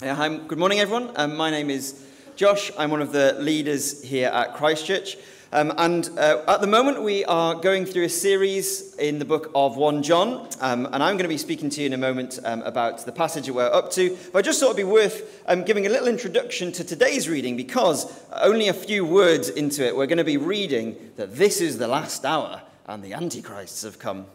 Yeah, 0.00 0.14
hi, 0.14 0.28
good 0.36 0.60
morning, 0.60 0.78
everyone. 0.78 1.10
Um, 1.16 1.36
my 1.36 1.50
name 1.50 1.70
is 1.70 2.00
Josh. 2.36 2.70
I'm 2.78 2.92
one 2.92 3.02
of 3.02 3.10
the 3.10 3.32
leaders 3.40 4.00
here 4.00 4.28
at 4.28 4.54
Christchurch. 4.54 5.16
Um, 5.50 5.72
and 5.76 6.08
uh, 6.16 6.44
at 6.46 6.60
the 6.60 6.68
moment, 6.68 7.02
we 7.02 7.24
are 7.24 7.56
going 7.56 7.84
through 7.84 8.04
a 8.04 8.08
series 8.08 8.94
in 8.94 9.18
the 9.18 9.24
book 9.24 9.50
of 9.56 9.76
1 9.76 10.04
John. 10.04 10.48
Um, 10.60 10.86
and 10.92 11.02
I'm 11.02 11.16
going 11.16 11.24
to 11.24 11.28
be 11.28 11.36
speaking 11.36 11.68
to 11.70 11.80
you 11.80 11.86
in 11.88 11.94
a 11.94 11.98
moment 11.98 12.38
um, 12.44 12.62
about 12.62 13.04
the 13.06 13.10
passage 13.10 13.46
that 13.46 13.54
we're 13.54 13.66
up 13.66 13.90
to. 13.92 14.16
But 14.32 14.38
I 14.38 14.42
just 14.42 14.60
thought 14.60 14.66
it'd 14.66 14.76
be 14.76 14.84
worth 14.84 15.42
um, 15.48 15.64
giving 15.64 15.84
a 15.84 15.88
little 15.88 16.06
introduction 16.06 16.70
to 16.72 16.84
today's 16.84 17.28
reading 17.28 17.56
because 17.56 18.06
only 18.30 18.68
a 18.68 18.74
few 18.74 19.04
words 19.04 19.48
into 19.48 19.84
it, 19.84 19.96
we're 19.96 20.06
going 20.06 20.18
to 20.18 20.22
be 20.24 20.36
reading 20.36 20.96
that 21.16 21.34
this 21.34 21.60
is 21.60 21.76
the 21.76 21.88
last 21.88 22.24
hour 22.24 22.62
and 22.86 23.02
the 23.02 23.14
Antichrists 23.14 23.82
have 23.82 23.98
come. 23.98 24.26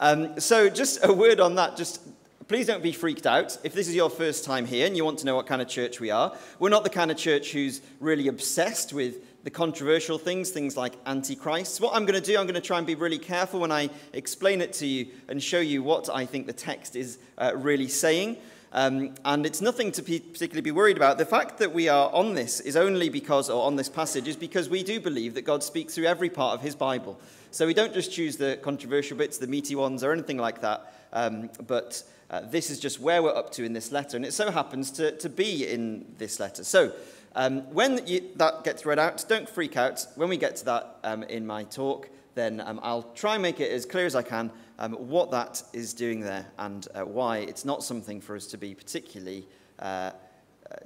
Um, 0.00 0.40
so, 0.40 0.68
just 0.68 0.98
a 1.04 1.12
word 1.12 1.38
on 1.38 1.54
that, 1.54 1.76
just 1.76 2.00
please 2.48 2.66
don't 2.66 2.82
be 2.82 2.92
freaked 2.92 3.26
out. 3.26 3.56
If 3.62 3.72
this 3.72 3.88
is 3.88 3.94
your 3.94 4.10
first 4.10 4.44
time 4.44 4.66
here 4.66 4.86
and 4.86 4.96
you 4.96 5.04
want 5.04 5.18
to 5.20 5.26
know 5.26 5.36
what 5.36 5.46
kind 5.46 5.62
of 5.62 5.68
church 5.68 6.00
we 6.00 6.10
are, 6.10 6.36
we're 6.58 6.70
not 6.70 6.84
the 6.84 6.90
kind 6.90 7.10
of 7.10 7.16
church 7.16 7.52
who's 7.52 7.80
really 8.00 8.28
obsessed 8.28 8.92
with 8.92 9.44
the 9.44 9.50
controversial 9.50 10.18
things, 10.18 10.50
things 10.50 10.76
like 10.76 10.94
Antichrist. 11.06 11.80
What 11.80 11.94
I'm 11.94 12.06
going 12.06 12.20
to 12.20 12.24
do, 12.24 12.38
I'm 12.38 12.46
going 12.46 12.54
to 12.54 12.60
try 12.60 12.78
and 12.78 12.86
be 12.86 12.94
really 12.94 13.18
careful 13.18 13.60
when 13.60 13.72
I 13.72 13.90
explain 14.12 14.60
it 14.60 14.72
to 14.74 14.86
you 14.86 15.08
and 15.28 15.42
show 15.42 15.60
you 15.60 15.82
what 15.82 16.08
I 16.08 16.26
think 16.26 16.46
the 16.46 16.52
text 16.52 16.96
is 16.96 17.18
uh, 17.38 17.52
really 17.54 17.88
saying. 17.88 18.36
Um, 18.74 19.14
and 19.24 19.44
it's 19.44 19.60
nothing 19.60 19.92
to 19.92 20.02
be 20.02 20.18
particularly 20.18 20.62
be 20.62 20.70
worried 20.70 20.96
about. 20.96 21.18
The 21.18 21.26
fact 21.26 21.58
that 21.58 21.74
we 21.74 21.88
are 21.88 22.10
on 22.12 22.34
this 22.34 22.60
is 22.60 22.74
only 22.74 23.10
because, 23.10 23.50
or 23.50 23.66
on 23.66 23.76
this 23.76 23.88
passage, 23.88 24.28
is 24.28 24.36
because 24.36 24.70
we 24.70 24.82
do 24.82 24.98
believe 24.98 25.34
that 25.34 25.42
God 25.42 25.62
speaks 25.62 25.94
through 25.94 26.06
every 26.06 26.30
part 26.30 26.54
of 26.54 26.62
his 26.62 26.74
Bible. 26.74 27.20
So 27.50 27.66
we 27.66 27.74
don't 27.74 27.92
just 27.92 28.10
choose 28.10 28.38
the 28.38 28.58
controversial 28.62 29.18
bits, 29.18 29.36
the 29.36 29.46
meaty 29.46 29.74
ones, 29.74 30.02
or 30.02 30.12
anything 30.12 30.38
like 30.38 30.62
that. 30.62 30.94
Um, 31.12 31.50
but 31.66 32.02
uh, 32.32 32.40
this 32.40 32.70
is 32.70 32.80
just 32.80 32.98
where 32.98 33.22
we're 33.22 33.36
up 33.36 33.50
to 33.52 33.64
in 33.64 33.74
this 33.74 33.92
letter, 33.92 34.16
and 34.16 34.24
it 34.24 34.32
so 34.32 34.50
happens 34.50 34.90
to, 34.92 35.12
to 35.18 35.28
be 35.28 35.66
in 35.66 36.06
this 36.16 36.40
letter. 36.40 36.64
So, 36.64 36.92
um, 37.34 37.60
when 37.72 38.06
you, 38.06 38.22
that 38.36 38.64
gets 38.64 38.84
read 38.86 38.98
out, 38.98 39.24
don't 39.28 39.48
freak 39.48 39.76
out. 39.76 40.06
When 40.16 40.28
we 40.28 40.38
get 40.38 40.56
to 40.56 40.64
that 40.64 40.96
um, 41.04 41.22
in 41.24 41.46
my 41.46 41.64
talk, 41.64 42.08
then 42.34 42.60
um, 42.60 42.80
I'll 42.82 43.02
try 43.14 43.34
and 43.34 43.42
make 43.42 43.60
it 43.60 43.70
as 43.70 43.84
clear 43.84 44.06
as 44.06 44.14
I 44.14 44.22
can 44.22 44.50
um, 44.78 44.92
what 44.92 45.30
that 45.30 45.62
is 45.72 45.92
doing 45.92 46.20
there 46.20 46.46
and 46.58 46.88
uh, 46.94 47.02
why 47.02 47.38
it's 47.38 47.64
not 47.64 47.84
something 47.84 48.20
for 48.20 48.34
us 48.34 48.46
to 48.48 48.58
be 48.58 48.74
particularly 48.74 49.46
uh, 49.78 49.82
uh, 49.82 50.12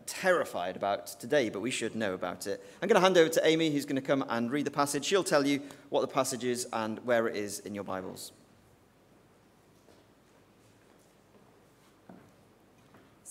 terrified 0.06 0.76
about 0.76 1.06
today, 1.20 1.48
but 1.48 1.60
we 1.60 1.70
should 1.70 1.94
know 1.94 2.14
about 2.14 2.48
it. 2.48 2.64
I'm 2.82 2.88
going 2.88 3.00
to 3.00 3.04
hand 3.04 3.16
over 3.16 3.28
to 3.30 3.46
Amy, 3.46 3.70
who's 3.70 3.86
going 3.86 4.00
to 4.00 4.02
come 4.02 4.24
and 4.28 4.50
read 4.50 4.66
the 4.66 4.70
passage. 4.72 5.04
She'll 5.04 5.22
tell 5.22 5.46
you 5.46 5.60
what 5.90 6.00
the 6.00 6.08
passage 6.08 6.42
is 6.42 6.66
and 6.72 6.98
where 7.04 7.28
it 7.28 7.36
is 7.36 7.60
in 7.60 7.74
your 7.74 7.84
Bibles. 7.84 8.32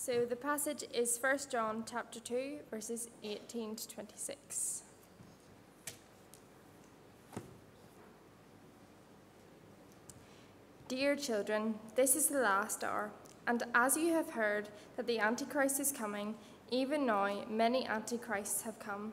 So 0.06 0.24
the 0.24 0.36
passage 0.36 0.84
is 0.94 1.18
1 1.20 1.36
John 1.50 1.82
chapter 1.84 2.20
2 2.20 2.58
verses 2.70 3.08
18 3.24 3.74
to 3.74 3.88
26. 3.88 4.82
Dear 10.86 11.16
children, 11.16 11.74
this 11.96 12.14
is 12.14 12.28
the 12.28 12.38
last 12.38 12.84
hour, 12.84 13.10
and 13.48 13.64
as 13.74 13.96
you 13.96 14.12
have 14.12 14.30
heard 14.30 14.68
that 14.96 15.08
the 15.08 15.18
Antichrist 15.18 15.80
is 15.80 15.90
coming, 15.90 16.36
even 16.70 17.04
now 17.04 17.44
many 17.50 17.84
Antichrists 17.88 18.62
have 18.62 18.78
come. 18.78 19.12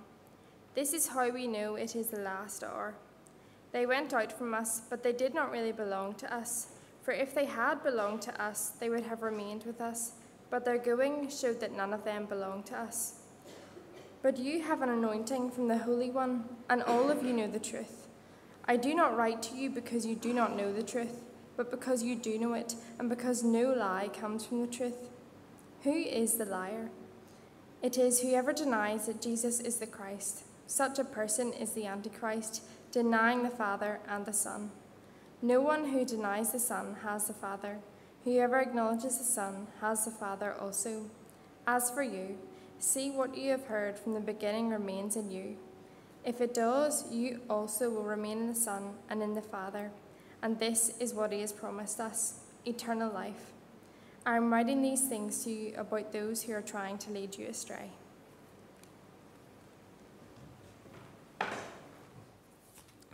This 0.76 0.94
is 0.94 1.08
how 1.08 1.28
we 1.32 1.48
know 1.48 1.74
it 1.74 1.96
is 1.96 2.10
the 2.10 2.20
last 2.20 2.64
hour. 2.64 2.94
They 3.72 3.88
went 3.88 4.14
out 4.14 4.32
from 4.32 4.54
us, 4.54 4.84
but 4.92 5.02
they 5.02 5.14
did 5.14 5.34
not 5.34 5.52
really 5.52 5.72
belong 5.72 6.14
to 6.18 6.32
us, 6.32 6.68
for 7.02 7.14
if 7.14 7.34
they 7.34 7.46
had 7.46 7.82
belonged 7.82 8.22
to 8.22 8.40
us, 8.40 8.74
they 8.80 8.92
would 8.92 9.06
have 9.06 9.24
remained 9.24 9.64
with 9.64 9.82
us 9.82 10.12
but 10.54 10.66
their 10.66 10.78
going 10.78 11.28
showed 11.32 11.60
that 11.60 11.76
none 11.76 11.94
of 11.94 12.04
them 12.04 12.28
belonged 12.28 12.68
to 12.68 12.78
us. 12.78 13.16
But 14.22 14.38
you 14.38 14.62
have 14.62 14.84
an 14.84 14.90
anointing 14.90 15.50
from 15.50 15.68
the 15.68 15.80
Holy 15.80 16.12
One, 16.12 16.44
and 16.70 16.84
all 16.84 17.10
of 17.10 17.24
you 17.24 17.34
know 17.34 17.48
the 17.48 17.58
truth. 17.58 18.06
I 18.66 18.78
do 18.78 18.94
not 18.94 19.18
write 19.18 19.42
to 19.44 19.56
you 19.56 19.72
because 19.72 20.06
you 20.06 20.14
do 20.16 20.32
not 20.32 20.56
know 20.56 20.72
the 20.72 20.84
truth, 20.84 21.24
but 21.58 21.72
because 21.72 22.04
you 22.04 22.16
do 22.16 22.38
know 22.38 22.54
it, 22.54 22.76
and 23.00 23.10
because 23.10 23.44
no 23.44 23.74
lie 23.74 24.12
comes 24.14 24.46
from 24.46 24.62
the 24.62 24.68
truth. 24.68 25.10
Who 25.82 25.96
is 25.96 26.36
the 26.36 26.46
liar? 26.46 26.92
It 27.82 27.98
is 27.98 28.20
whoever 28.20 28.54
denies 28.54 29.08
that 29.08 29.24
Jesus 29.24 29.60
is 29.60 29.78
the 29.78 29.88
Christ. 29.88 30.44
Such 30.68 31.00
a 31.00 31.04
person 31.04 31.52
is 31.52 31.72
the 31.72 31.88
Antichrist, 31.88 32.62
denying 32.92 33.42
the 33.42 33.50
Father 33.50 34.02
and 34.08 34.24
the 34.24 34.34
Son. 34.34 34.70
No 35.42 35.62
one 35.62 35.86
who 35.86 36.06
denies 36.06 36.52
the 36.52 36.60
Son 36.60 36.98
has 37.02 37.26
the 37.26 37.34
Father. 37.34 37.80
Whoever 38.24 38.60
acknowledges 38.60 39.18
the 39.18 39.24
Son 39.24 39.68
has 39.82 40.06
the 40.06 40.12
Father 40.12 40.54
also. 40.54 41.10
As 41.68 41.92
for 41.92 42.04
you, 42.04 42.38
see 42.80 43.12
what 43.12 43.38
you 43.38 43.52
have 43.52 43.66
heard 43.66 44.00
from 44.00 44.14
the 44.14 44.22
beginning 44.22 44.70
remains 44.70 45.18
in 45.18 45.30
you. 45.30 45.58
If 46.24 46.40
it 46.40 46.54
does, 46.54 47.12
you 47.12 47.42
also 47.50 47.90
will 47.90 48.04
remain 48.04 48.38
in 48.40 48.48
the 48.48 48.56
Son 48.56 48.94
and 49.10 49.22
in 49.22 49.34
the 49.34 49.42
Father. 49.42 49.92
And 50.42 50.58
this 50.58 50.94
is 51.00 51.14
what 51.14 51.34
He 51.34 51.42
has 51.42 51.52
promised 51.52 52.00
us 52.00 52.36
eternal 52.66 53.12
life. 53.12 53.52
I 54.26 54.38
am 54.38 54.54
writing 54.54 54.82
these 54.82 55.02
things 55.02 55.44
to 55.44 55.52
you 55.52 55.74
about 55.76 56.14
those 56.14 56.44
who 56.44 56.54
are 56.54 56.62
trying 56.62 56.98
to 57.00 57.12
lead 57.12 57.38
you 57.38 57.48
astray. 57.48 57.90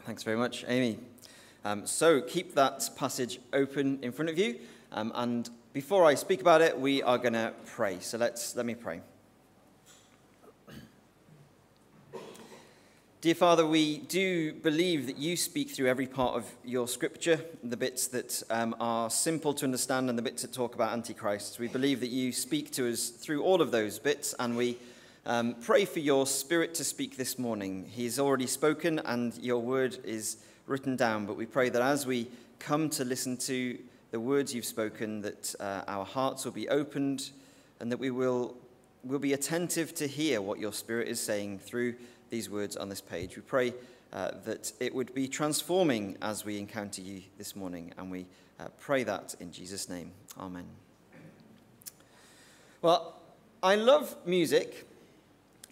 Thanks 0.06 0.22
very 0.22 0.38
much, 0.38 0.66
Amy. 0.68 1.00
Um, 1.66 1.88
so 1.88 2.22
keep 2.22 2.54
that 2.56 2.90
passage 2.96 3.40
open 3.54 4.00
in 4.04 4.12
front 4.12 4.30
of 4.30 4.38
you. 4.38 4.60
Um, 4.92 5.12
and 5.14 5.50
before 5.72 6.04
I 6.04 6.16
speak 6.16 6.42
about 6.42 6.62
it, 6.62 6.80
we 6.80 7.04
are 7.04 7.18
going 7.18 7.34
to 7.34 7.54
pray. 7.66 8.00
So 8.00 8.18
let's 8.18 8.56
let 8.56 8.66
me 8.66 8.74
pray. 8.74 9.02
Dear 13.22 13.36
Father, 13.36 13.68
we 13.68 13.98
do 13.98 14.54
believe 14.54 15.06
that 15.08 15.18
you 15.18 15.36
speak 15.36 15.70
through 15.70 15.88
every 15.88 16.08
part 16.08 16.36
of 16.36 16.46
your 16.64 16.88
scripture, 16.88 17.42
the 17.62 17.76
bits 17.76 18.08
that 18.08 18.42
um, 18.50 18.74
are 18.80 19.10
simple 19.10 19.54
to 19.56 19.66
understand 19.66 20.10
and 20.10 20.18
the 20.18 20.24
bits 20.24 20.42
that 20.42 20.54
talk 20.54 20.74
about 20.74 20.94
Antichrist. 20.94 21.60
We 21.60 21.68
believe 21.68 22.00
that 22.00 22.12
you 22.12 22.32
speak 22.32 22.72
to 22.72 22.90
us 22.90 23.10
through 23.10 23.44
all 23.44 23.62
of 23.62 23.72
those 23.72 24.00
bits, 24.00 24.34
and 24.40 24.56
we 24.56 24.78
um, 25.26 25.56
pray 25.62 25.84
for 25.84 26.00
your 26.00 26.26
spirit 26.26 26.74
to 26.76 26.86
speak 26.86 27.18
this 27.18 27.38
morning. 27.38 27.86
He 27.92 28.06
has 28.06 28.20
already 28.20 28.48
spoken, 28.48 29.00
and 29.00 29.38
your 29.38 29.62
word 29.62 29.98
is 30.06 30.38
written 30.66 30.96
down, 30.96 31.26
but 31.26 31.36
we 31.36 31.46
pray 31.46 31.68
that 31.68 31.82
as 31.82 32.08
we 32.08 32.30
come 32.58 32.90
to 32.92 33.04
listen 33.04 33.36
to 33.38 33.78
the 34.12 34.20
words 34.20 34.54
you've 34.54 34.66
spoken, 34.66 35.22
that 35.22 35.56
uh, 35.60 35.84
our 35.88 36.06
hearts 36.06 36.46
will 36.46 36.52
be 36.52 36.70
opened 36.70 37.32
and 37.80 37.92
that 37.92 37.98
we 37.98 38.12
will, 38.12 38.56
will 39.04 39.20
be 39.20 39.34
attentive 39.34 39.94
to 39.96 40.08
hear 40.08 40.42
what 40.42 40.60
your 40.60 40.74
Spirit 40.74 41.08
is 41.08 41.20
saying 41.20 41.60
through 41.60 41.96
these 42.30 42.50
words 42.50 42.76
on 42.76 42.90
this 42.90 43.02
page. 43.02 43.36
We 43.36 43.42
pray 43.42 43.74
uh, 44.12 44.32
that 44.46 44.74
it 44.80 44.94
would 44.94 45.14
be 45.14 45.28
transforming 45.28 46.18
as 46.22 46.46
we 46.46 46.58
encounter 46.58 47.02
you 47.02 47.22
this 47.38 47.56
morning, 47.56 47.94
and 47.98 48.10
we 48.10 48.26
uh, 48.60 48.68
pray 48.80 49.04
that 49.04 49.36
in 49.40 49.52
Jesus' 49.52 49.88
name. 49.90 50.12
Amen. 50.38 50.66
Well, 52.82 53.16
I 53.62 53.76
love 53.76 54.16
music, 54.26 54.88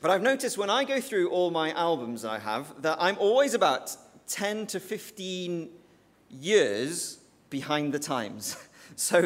but 0.02 0.12
I've 0.12 0.22
noticed 0.22 0.58
when 0.58 0.70
I 0.70 0.84
go 0.84 1.02
through 1.02 1.30
all 1.30 1.52
my 1.52 1.72
albums 1.72 2.26
I 2.26 2.40
have 2.40 2.82
that 2.82 2.98
I'm 3.00 3.18
always 3.18 3.54
about 3.54 3.96
10 4.28 4.68
to 4.68 4.80
15 4.80 5.70
years 6.30 7.20
behind 7.50 7.94
the 7.94 8.00
times. 8.00 8.58
So 8.96 9.20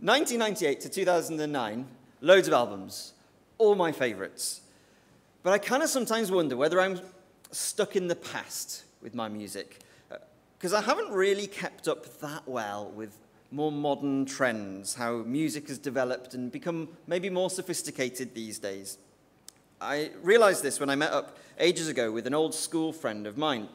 1998 0.00 0.80
to 0.80 0.88
2009, 0.88 1.86
loads 2.22 2.48
of 2.48 2.54
albums, 2.54 3.12
all 3.58 3.74
my 3.74 3.92
favorites. 3.92 4.62
But 5.42 5.52
I 5.52 5.58
kind 5.58 5.82
of 5.82 5.90
sometimes 5.90 6.30
wonder 6.30 6.56
whether 6.56 6.80
I'm 6.80 6.98
stuck 7.50 7.96
in 7.96 8.06
the 8.08 8.16
past 8.16 8.84
with 9.02 9.14
my 9.14 9.28
music. 9.28 9.80
Because 10.56 10.72
uh, 10.72 10.78
I 10.78 10.80
haven't 10.82 11.10
really 11.10 11.46
kept 11.46 11.88
up 11.88 12.20
that 12.20 12.46
well 12.46 12.90
with 12.94 13.18
more 13.50 13.72
modern 13.72 14.24
trends, 14.24 14.94
how 14.94 15.18
music 15.18 15.68
has 15.68 15.78
developed 15.78 16.34
and 16.34 16.52
become 16.52 16.88
maybe 17.06 17.30
more 17.30 17.50
sophisticated 17.50 18.34
these 18.34 18.58
days. 18.58 18.98
I 19.80 20.10
realized 20.22 20.62
this 20.62 20.80
when 20.80 20.90
I 20.90 20.96
met 20.96 21.12
up 21.12 21.38
ages 21.58 21.88
ago 21.88 22.10
with 22.12 22.26
an 22.26 22.34
old 22.34 22.54
school 22.54 22.92
friend 22.92 23.26
of 23.26 23.38
mine. 23.38 23.68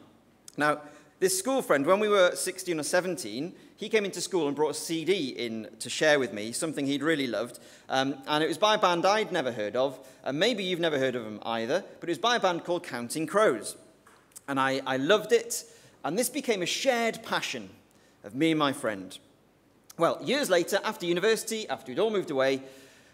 Now, 0.56 0.80
this 1.18 1.38
school 1.38 1.62
friend, 1.62 1.86
when 1.86 2.00
we 2.00 2.08
were 2.08 2.34
16 2.34 2.78
or 2.78 2.82
17, 2.82 3.54
he 3.76 3.88
came 3.88 4.04
into 4.04 4.20
school 4.20 4.46
and 4.46 4.54
brought 4.54 4.70
a 4.70 4.74
CD 4.74 5.28
in 5.30 5.68
to 5.80 5.90
share 5.90 6.18
with 6.18 6.32
me, 6.32 6.52
something 6.52 6.86
he'd 6.86 7.02
really 7.02 7.26
loved. 7.26 7.58
Um, 7.88 8.16
and 8.28 8.44
it 8.44 8.46
was 8.46 8.58
by 8.58 8.76
a 8.76 8.78
band 8.78 9.04
I'd 9.04 9.32
never 9.32 9.50
heard 9.50 9.74
of. 9.74 9.98
And 10.22 10.38
maybe 10.38 10.62
you've 10.62 10.80
never 10.80 10.98
heard 10.98 11.16
of 11.16 11.24
them 11.24 11.40
either, 11.42 11.84
but 12.00 12.08
it 12.08 12.12
was 12.12 12.18
by 12.18 12.36
a 12.36 12.40
band 12.40 12.64
called 12.64 12.84
Counting 12.84 13.26
Crows. 13.26 13.76
And 14.46 14.60
I, 14.60 14.80
I 14.86 14.96
loved 14.96 15.32
it. 15.32 15.64
And 16.04 16.16
this 16.16 16.28
became 16.28 16.62
a 16.62 16.66
shared 16.66 17.22
passion 17.24 17.70
of 18.22 18.34
me 18.34 18.52
and 18.52 18.58
my 18.58 18.72
friend. 18.72 19.18
Well, 19.98 20.20
years 20.22 20.50
later, 20.50 20.78
after 20.84 21.06
university, 21.06 21.68
after 21.68 21.90
we'd 21.90 21.98
all 21.98 22.10
moved 22.10 22.30
away, 22.30 22.62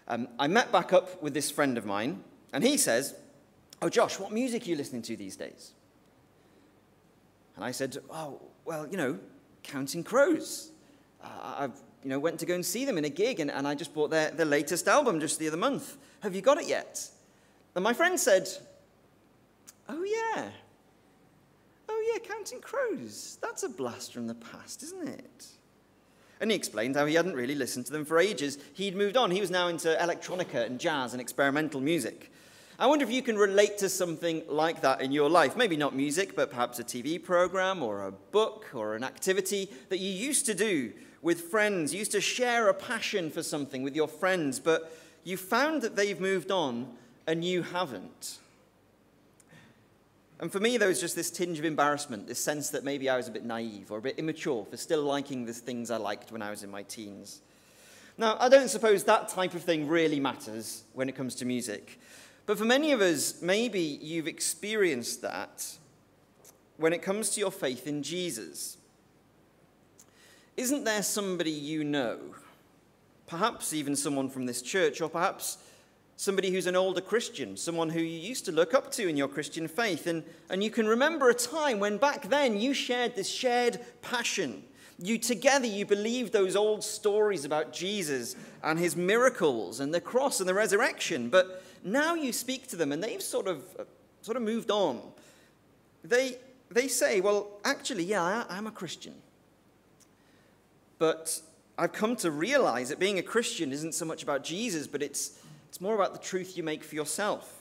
um, 0.08 0.28
I 0.38 0.46
met 0.46 0.72
back 0.72 0.92
up 0.92 1.22
with 1.22 1.34
this 1.34 1.50
friend 1.50 1.78
of 1.78 1.86
mine. 1.86 2.22
And 2.52 2.64
he 2.64 2.76
says, 2.76 3.14
Oh, 3.82 3.88
Josh, 3.88 4.18
what 4.18 4.30
music 4.30 4.66
are 4.66 4.70
you 4.70 4.76
listening 4.76 5.02
to 5.02 5.16
these 5.16 5.36
days? 5.36 5.72
And 7.56 7.64
I 7.64 7.70
said, 7.70 7.96
Oh, 8.10 8.40
well, 8.64 8.86
you 8.88 8.96
know, 8.96 9.18
Counting 9.62 10.04
Crows. 10.04 10.70
Uh, 11.22 11.54
I've 11.58 11.80
you 12.02 12.10
know, 12.10 12.18
went 12.18 12.40
to 12.40 12.46
go 12.46 12.54
and 12.54 12.64
see 12.64 12.84
them 12.84 12.96
in 12.98 13.04
a 13.04 13.10
gig, 13.10 13.40
and, 13.40 13.50
and 13.50 13.68
I 13.68 13.74
just 13.74 13.92
bought 13.92 14.10
their, 14.10 14.30
their 14.30 14.46
latest 14.46 14.88
album 14.88 15.20
just 15.20 15.38
the 15.38 15.48
other 15.48 15.56
month. 15.56 15.96
Have 16.20 16.34
you 16.34 16.40
got 16.40 16.58
it 16.58 16.66
yet? 16.66 17.08
And 17.74 17.84
my 17.84 17.92
friend 17.92 18.18
said, 18.18 18.48
Oh, 19.88 20.02
yeah. 20.02 20.48
Oh, 21.88 22.12
yeah, 22.12 22.20
Counting 22.20 22.60
Crows. 22.60 23.38
That's 23.42 23.64
a 23.64 23.68
blast 23.68 24.12
from 24.12 24.28
the 24.28 24.34
past, 24.34 24.82
isn't 24.82 25.08
it? 25.08 25.46
And 26.40 26.50
he 26.50 26.56
explained 26.56 26.96
how 26.96 27.04
he 27.06 27.14
hadn't 27.14 27.34
really 27.34 27.54
listened 27.54 27.86
to 27.86 27.92
them 27.92 28.04
for 28.04 28.18
ages. 28.18 28.58
He'd 28.72 28.96
moved 28.96 29.16
on. 29.16 29.30
He 29.30 29.40
was 29.40 29.50
now 29.50 29.68
into 29.68 29.88
electronica 30.00 30.64
and 30.64 30.78
jazz 30.78 31.12
and 31.12 31.20
experimental 31.20 31.80
music. 31.80 32.32
I 32.80 32.86
wonder 32.86 33.04
if 33.04 33.12
you 33.12 33.20
can 33.20 33.36
relate 33.36 33.76
to 33.78 33.90
something 33.90 34.42
like 34.48 34.80
that 34.80 35.02
in 35.02 35.12
your 35.12 35.28
life. 35.28 35.54
Maybe 35.54 35.76
not 35.76 35.94
music, 35.94 36.34
but 36.34 36.48
perhaps 36.48 36.78
a 36.78 36.82
TV 36.82 37.22
program 37.22 37.82
or 37.82 38.06
a 38.06 38.10
book 38.10 38.68
or 38.72 38.94
an 38.94 39.04
activity 39.04 39.70
that 39.90 39.98
you 39.98 40.10
used 40.10 40.46
to 40.46 40.54
do 40.54 40.94
with 41.20 41.42
friends. 41.42 41.92
You 41.92 41.98
used 41.98 42.12
to 42.12 42.22
share 42.22 42.68
a 42.68 42.74
passion 42.74 43.30
for 43.30 43.42
something 43.42 43.82
with 43.82 43.94
your 43.94 44.08
friends, 44.08 44.58
but 44.58 44.96
you 45.24 45.36
found 45.36 45.82
that 45.82 45.94
they've 45.94 46.18
moved 46.18 46.50
on 46.50 46.88
and 47.26 47.44
you 47.44 47.60
haven't. 47.60 48.38
And 50.40 50.50
for 50.50 50.58
me, 50.58 50.78
there 50.78 50.88
was 50.88 51.02
just 51.02 51.14
this 51.14 51.30
tinge 51.30 51.58
of 51.58 51.66
embarrassment, 51.66 52.28
this 52.28 52.42
sense 52.42 52.70
that 52.70 52.82
maybe 52.82 53.10
I 53.10 53.18
was 53.18 53.28
a 53.28 53.30
bit 53.30 53.44
naive 53.44 53.92
or 53.92 53.98
a 53.98 54.02
bit 54.02 54.18
immature 54.18 54.64
for 54.64 54.78
still 54.78 55.02
liking 55.02 55.44
the 55.44 55.52
things 55.52 55.90
I 55.90 55.98
liked 55.98 56.32
when 56.32 56.40
I 56.40 56.48
was 56.48 56.62
in 56.62 56.70
my 56.70 56.84
teens. 56.84 57.42
Now, 58.16 58.38
I 58.40 58.48
don't 58.48 58.70
suppose 58.70 59.04
that 59.04 59.28
type 59.28 59.52
of 59.52 59.62
thing 59.64 59.86
really 59.86 60.18
matters 60.18 60.84
when 60.94 61.10
it 61.10 61.14
comes 61.14 61.34
to 61.36 61.44
music. 61.44 62.00
But 62.50 62.58
for 62.58 62.64
many 62.64 62.90
of 62.90 63.00
us, 63.00 63.40
maybe 63.40 63.80
you've 63.80 64.26
experienced 64.26 65.22
that 65.22 65.64
when 66.78 66.92
it 66.92 67.00
comes 67.00 67.30
to 67.30 67.40
your 67.40 67.52
faith 67.52 67.86
in 67.86 68.02
Jesus. 68.02 68.76
Isn't 70.56 70.82
there 70.82 71.04
somebody 71.04 71.52
you 71.52 71.84
know, 71.84 72.18
perhaps 73.28 73.72
even 73.72 73.94
someone 73.94 74.28
from 74.28 74.46
this 74.46 74.62
church, 74.62 75.00
or 75.00 75.08
perhaps 75.08 75.58
somebody 76.16 76.50
who's 76.50 76.66
an 76.66 76.74
older 76.74 77.00
Christian, 77.00 77.56
someone 77.56 77.88
who 77.88 78.00
you 78.00 78.18
used 78.18 78.46
to 78.46 78.50
look 78.50 78.74
up 78.74 78.90
to 78.94 79.06
in 79.06 79.16
your 79.16 79.28
Christian 79.28 79.68
faith. 79.68 80.08
And, 80.08 80.24
and 80.48 80.64
you 80.64 80.72
can 80.72 80.88
remember 80.88 81.28
a 81.28 81.34
time 81.34 81.78
when 81.78 81.98
back 81.98 82.30
then 82.30 82.60
you 82.60 82.74
shared 82.74 83.14
this 83.14 83.30
shared 83.30 83.78
passion. 84.02 84.64
You 84.98 85.18
together, 85.18 85.68
you 85.68 85.86
believed 85.86 86.32
those 86.32 86.56
old 86.56 86.82
stories 86.82 87.44
about 87.44 87.72
Jesus 87.72 88.34
and 88.64 88.76
his 88.76 88.96
miracles 88.96 89.78
and 89.78 89.94
the 89.94 90.00
cross 90.00 90.40
and 90.40 90.48
the 90.48 90.54
resurrection. 90.54 91.30
But 91.30 91.62
now 91.84 92.14
you 92.14 92.32
speak 92.32 92.66
to 92.68 92.76
them 92.76 92.92
and 92.92 93.02
they've 93.02 93.22
sort 93.22 93.46
of, 93.46 93.62
uh, 93.78 93.84
sort 94.22 94.36
of 94.36 94.42
moved 94.42 94.70
on. 94.70 95.00
They, 96.04 96.38
they 96.70 96.88
say, 96.88 97.20
well, 97.20 97.58
actually, 97.64 98.04
yeah, 98.04 98.22
I, 98.22 98.44
I'm 98.48 98.66
a 98.66 98.70
Christian. 98.70 99.14
But 100.98 101.40
I've 101.78 101.92
come 101.92 102.16
to 102.16 102.30
realize 102.30 102.90
that 102.90 102.98
being 102.98 103.18
a 103.18 103.22
Christian 103.22 103.72
isn't 103.72 103.94
so 103.94 104.04
much 104.04 104.22
about 104.22 104.44
Jesus, 104.44 104.86
but 104.86 105.02
it's 105.02 105.38
it's 105.70 105.80
more 105.80 105.94
about 105.94 106.12
the 106.12 106.18
truth 106.18 106.56
you 106.56 106.64
make 106.64 106.82
for 106.82 106.96
yourself. 106.96 107.59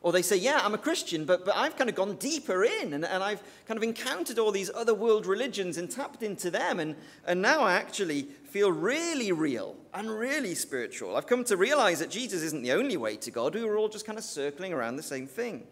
Or 0.00 0.12
they 0.12 0.22
say, 0.22 0.36
Yeah, 0.36 0.60
I'm 0.62 0.74
a 0.74 0.78
Christian, 0.78 1.24
but, 1.24 1.44
but 1.44 1.56
I've 1.56 1.76
kind 1.76 1.90
of 1.90 1.96
gone 1.96 2.16
deeper 2.16 2.64
in 2.64 2.92
and, 2.92 3.04
and 3.04 3.22
I've 3.22 3.42
kind 3.66 3.76
of 3.76 3.82
encountered 3.82 4.38
all 4.38 4.52
these 4.52 4.70
other 4.74 4.94
world 4.94 5.26
religions 5.26 5.76
and 5.76 5.90
tapped 5.90 6.22
into 6.22 6.50
them. 6.50 6.78
And, 6.78 6.94
and 7.26 7.42
now 7.42 7.62
I 7.62 7.74
actually 7.74 8.22
feel 8.22 8.70
really 8.70 9.32
real 9.32 9.76
and 9.92 10.10
really 10.10 10.54
spiritual. 10.54 11.16
I've 11.16 11.26
come 11.26 11.44
to 11.44 11.56
realize 11.56 11.98
that 11.98 12.10
Jesus 12.10 12.42
isn't 12.42 12.62
the 12.62 12.72
only 12.72 12.96
way 12.96 13.16
to 13.16 13.30
God. 13.30 13.54
We 13.54 13.64
were 13.64 13.76
all 13.76 13.88
just 13.88 14.06
kind 14.06 14.18
of 14.18 14.24
circling 14.24 14.72
around 14.72 14.96
the 14.96 15.02
same 15.02 15.26
thing. 15.26 15.66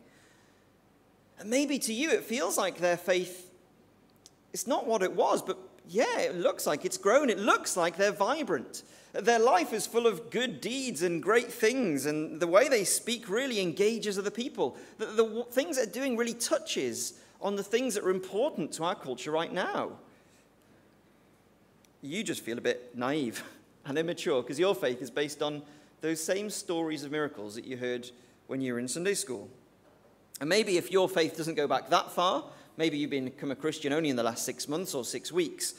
And 1.39 1.49
maybe 1.49 1.79
to 1.81 1.93
you 1.93 2.11
it 2.11 2.25
feels 2.25 2.59
like 2.59 2.79
their 2.79 2.97
faith 2.97 3.51
is 4.53 4.67
not 4.67 4.87
what 4.87 5.03
it 5.03 5.13
was, 5.13 5.43
but 5.43 5.59
yeah, 5.89 6.19
it 6.19 6.35
looks 6.35 6.67
like 6.67 6.85
it's 6.85 6.99
grown. 6.99 7.31
It 7.31 7.39
looks 7.39 7.77
like 7.77 7.97
they're 7.97 8.11
vibrant. 8.11 8.83
Their 9.21 9.39
life 9.39 9.73
is 9.73 9.87
full 9.87 10.07
of 10.07 10.31
good 10.31 10.61
deeds 10.61 11.03
and 11.03 11.23
great 11.23 11.51
things, 11.51 12.07
and 12.07 12.41
the 12.41 12.47
way 12.47 12.69
they 12.69 12.85
speak 12.85 13.29
really 13.29 13.61
engages 13.61 14.19
other 14.19 14.31
people. 14.31 14.77
The, 14.99 15.07
the 15.07 15.47
things 15.51 15.77
they're 15.77 15.87
doing 15.87 16.17
really 16.17 16.35
touches 16.35 17.15
on 17.41 17.57
the 17.57 17.63
things 17.63 17.95
that 17.95 18.05
are 18.05 18.11
important 18.11 18.73
to 18.73 18.85
our 18.85 18.95
culture 18.95 19.31
right 19.31 19.53
now. 19.53 19.93
You 22.03 22.23
just 22.23 22.43
feel 22.43 22.59
a 22.59 22.63
bit 22.63 22.97
naive 22.97 23.43
and 23.85 23.97
immature 23.97 24.43
because 24.43 24.59
your 24.59 24.75
faith 24.75 25.01
is 25.01 25.11
based 25.11 25.43
on 25.43 25.63
those 26.01 26.23
same 26.23 26.51
stories 26.51 27.05
of 27.05 27.11
miracles 27.11 27.55
that 27.55 27.65
you 27.65 27.77
heard 27.77 28.11
when 28.47 28.61
you 28.61 28.75
were 28.75 28.79
in 28.79 28.89
Sunday 28.89 29.15
school. 29.15 29.49
And 30.41 30.49
maybe 30.49 30.77
if 30.77 30.93
your 30.93 31.09
faith 31.09 31.37
doesn't 31.37 31.55
go 31.55 31.67
back 31.67 31.89
that 31.91 32.11
far, 32.11 32.45
maybe 32.77 32.99
you've 32.99 33.11
become 33.11 33.51
a 33.51 33.57
Christian 33.57 33.93
only 33.93 34.11
in 34.11 34.17
the 34.17 34.23
last 34.23 34.45
six 34.45 34.69
months 34.69 34.95
or 34.95 35.05
six 35.05 35.33
weeks, 35.33 35.75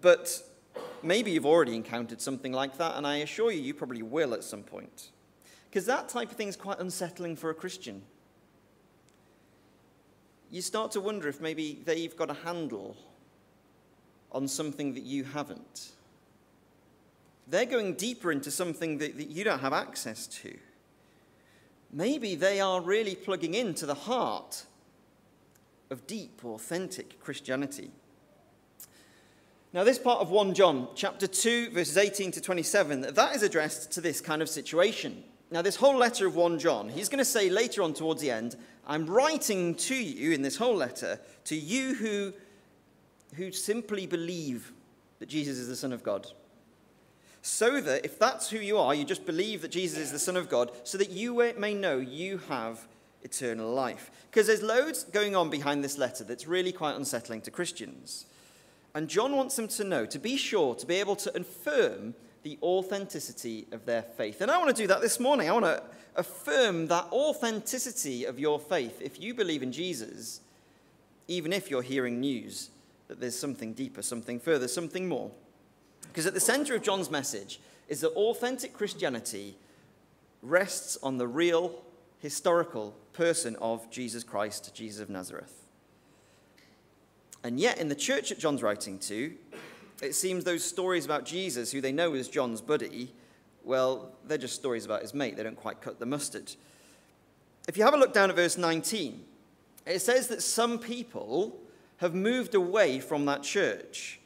but 0.00 0.42
maybe 1.02 1.30
you've 1.30 1.46
already 1.46 1.74
encountered 1.74 2.20
something 2.20 2.52
like 2.52 2.78
that, 2.78 2.96
and 2.96 3.06
I 3.06 3.16
assure 3.16 3.50
you, 3.50 3.60
you 3.60 3.74
probably 3.74 4.02
will 4.02 4.34
at 4.34 4.44
some 4.44 4.62
point. 4.62 5.10
Because 5.68 5.86
that 5.86 6.08
type 6.08 6.30
of 6.30 6.36
thing 6.36 6.48
is 6.48 6.56
quite 6.56 6.78
unsettling 6.78 7.36
for 7.36 7.50
a 7.50 7.54
Christian. 7.54 8.02
You 10.50 10.62
start 10.62 10.92
to 10.92 11.00
wonder 11.00 11.28
if 11.28 11.40
maybe 11.40 11.82
they've 11.84 12.16
got 12.16 12.30
a 12.30 12.34
handle 12.34 12.96
on 14.32 14.48
something 14.48 14.94
that 14.94 15.02
you 15.02 15.24
haven't. 15.24 15.92
They're 17.46 17.66
going 17.66 17.94
deeper 17.94 18.30
into 18.32 18.50
something 18.50 18.98
that, 18.98 19.16
that 19.16 19.28
you 19.28 19.44
don't 19.44 19.60
have 19.60 19.72
access 19.72 20.26
to. 20.26 20.56
Maybe 21.92 22.34
they 22.34 22.60
are 22.60 22.80
really 22.80 23.14
plugging 23.14 23.54
into 23.54 23.86
the 23.86 23.94
heart 23.94 24.64
of 25.90 26.06
deep, 26.06 26.44
authentic 26.44 27.20
Christianity. 27.20 27.90
Now, 29.74 29.84
this 29.84 29.98
part 29.98 30.20
of 30.20 30.30
1 30.30 30.54
John, 30.54 30.88
chapter 30.94 31.26
2, 31.26 31.70
verses 31.70 31.98
18 31.98 32.30
to 32.32 32.40
27, 32.40 33.02
that 33.02 33.36
is 33.36 33.42
addressed 33.42 33.90
to 33.92 34.00
this 34.00 34.22
kind 34.22 34.40
of 34.40 34.48
situation. 34.48 35.22
Now, 35.50 35.60
this 35.60 35.76
whole 35.76 35.96
letter 35.96 36.26
of 36.26 36.34
1 36.34 36.58
John, 36.58 36.88
he's 36.88 37.10
going 37.10 37.18
to 37.18 37.24
say 37.24 37.50
later 37.50 37.82
on 37.82 37.92
towards 37.92 38.22
the 38.22 38.30
end, 38.30 38.56
I'm 38.86 39.06
writing 39.06 39.74
to 39.74 39.94
you 39.94 40.32
in 40.32 40.40
this 40.40 40.56
whole 40.56 40.74
letter, 40.74 41.20
to 41.44 41.54
you 41.54 41.94
who, 41.94 42.32
who 43.34 43.52
simply 43.52 44.06
believe 44.06 44.72
that 45.18 45.28
Jesus 45.28 45.58
is 45.58 45.68
the 45.68 45.76
Son 45.76 45.92
of 45.92 46.02
God. 46.02 46.26
So 47.42 47.78
that 47.82 48.06
if 48.06 48.18
that's 48.18 48.48
who 48.48 48.58
you 48.58 48.78
are, 48.78 48.94
you 48.94 49.04
just 49.04 49.26
believe 49.26 49.60
that 49.60 49.70
Jesus 49.70 49.98
is 49.98 50.12
the 50.12 50.18
Son 50.18 50.36
of 50.36 50.48
God, 50.48 50.70
so 50.84 50.96
that 50.96 51.10
you 51.10 51.52
may 51.58 51.74
know 51.74 51.98
you 51.98 52.38
have 52.48 52.88
eternal 53.22 53.70
life. 53.70 54.10
Because 54.30 54.46
there's 54.46 54.62
loads 54.62 55.04
going 55.04 55.36
on 55.36 55.50
behind 55.50 55.84
this 55.84 55.98
letter 55.98 56.24
that's 56.24 56.46
really 56.46 56.72
quite 56.72 56.96
unsettling 56.96 57.42
to 57.42 57.50
Christians. 57.50 58.24
And 58.94 59.08
John 59.08 59.36
wants 59.36 59.56
them 59.56 59.68
to 59.68 59.84
know, 59.84 60.06
to 60.06 60.18
be 60.18 60.36
sure, 60.36 60.74
to 60.74 60.86
be 60.86 60.96
able 60.96 61.16
to 61.16 61.36
affirm 61.38 62.14
the 62.42 62.58
authenticity 62.62 63.66
of 63.72 63.84
their 63.84 64.02
faith. 64.02 64.40
And 64.40 64.50
I 64.50 64.58
want 64.58 64.74
to 64.74 64.82
do 64.82 64.86
that 64.88 65.00
this 65.00 65.20
morning. 65.20 65.48
I 65.48 65.52
want 65.52 65.66
to 65.66 65.82
affirm 66.16 66.86
that 66.88 67.04
authenticity 67.12 68.24
of 68.24 68.38
your 68.38 68.58
faith 68.58 69.00
if 69.00 69.20
you 69.20 69.34
believe 69.34 69.62
in 69.62 69.72
Jesus, 69.72 70.40
even 71.26 71.52
if 71.52 71.70
you're 71.70 71.82
hearing 71.82 72.20
news 72.20 72.70
that 73.08 73.20
there's 73.20 73.38
something 73.38 73.72
deeper, 73.72 74.02
something 74.02 74.38
further, 74.38 74.68
something 74.68 75.08
more. 75.08 75.30
Because 76.02 76.26
at 76.26 76.34
the 76.34 76.40
center 76.40 76.74
of 76.74 76.82
John's 76.82 77.10
message 77.10 77.60
is 77.88 78.00
that 78.02 78.10
authentic 78.10 78.72
Christianity 78.74 79.56
rests 80.42 80.98
on 81.02 81.18
the 81.18 81.26
real, 81.26 81.82
historical 82.18 82.94
person 83.12 83.56
of 83.56 83.90
Jesus 83.90 84.24
Christ, 84.24 84.74
Jesus 84.74 85.00
of 85.00 85.10
Nazareth. 85.10 85.57
And 87.44 87.60
yet, 87.60 87.78
in 87.78 87.88
the 87.88 87.94
church 87.94 88.30
that 88.30 88.38
John's 88.38 88.62
writing 88.62 88.98
to, 89.00 89.32
it 90.02 90.14
seems 90.14 90.44
those 90.44 90.64
stories 90.64 91.04
about 91.04 91.24
Jesus, 91.24 91.72
who 91.72 91.80
they 91.80 91.92
know 91.92 92.14
is 92.14 92.28
John's 92.28 92.60
buddy, 92.60 93.12
well, 93.64 94.12
they're 94.26 94.38
just 94.38 94.54
stories 94.54 94.84
about 94.84 95.02
his 95.02 95.14
mate. 95.14 95.36
They 95.36 95.42
don't 95.42 95.56
quite 95.56 95.80
cut 95.80 95.98
the 95.98 96.06
mustard. 96.06 96.52
If 97.68 97.76
you 97.76 97.84
have 97.84 97.94
a 97.94 97.98
look 97.98 98.14
down 98.14 98.30
at 98.30 98.36
verse 98.36 98.56
19, 98.56 99.24
it 99.86 100.00
says 100.00 100.28
that 100.28 100.42
some 100.42 100.78
people 100.78 101.60
have 101.98 102.14
moved 102.14 102.54
away 102.54 103.00
from 103.00 103.26
that 103.26 103.42
church. 103.42 104.20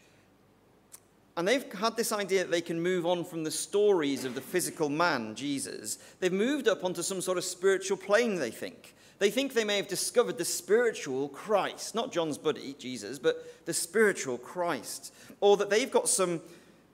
And 1.36 1.48
they've 1.48 1.70
had 1.72 1.96
this 1.96 2.12
idea 2.12 2.44
that 2.44 2.50
they 2.50 2.60
can 2.60 2.80
move 2.80 3.06
on 3.06 3.24
from 3.24 3.42
the 3.42 3.50
stories 3.50 4.24
of 4.24 4.34
the 4.34 4.40
physical 4.40 4.88
man, 4.88 5.34
Jesus. 5.34 5.98
They've 6.20 6.32
moved 6.32 6.68
up 6.68 6.84
onto 6.84 7.02
some 7.02 7.20
sort 7.22 7.38
of 7.38 7.44
spiritual 7.44 7.96
plane, 7.96 8.36
they 8.36 8.50
think. 8.50 8.94
They 9.22 9.30
think 9.30 9.54
they 9.54 9.62
may 9.62 9.76
have 9.76 9.86
discovered 9.86 10.36
the 10.36 10.44
spiritual 10.44 11.28
Christ, 11.28 11.94
not 11.94 12.10
John's 12.10 12.38
buddy, 12.38 12.74
Jesus, 12.76 13.20
but 13.20 13.64
the 13.66 13.72
spiritual 13.72 14.36
Christ. 14.36 15.14
Or 15.40 15.56
that 15.58 15.70
they've 15.70 15.92
got 15.92 16.08
some 16.08 16.40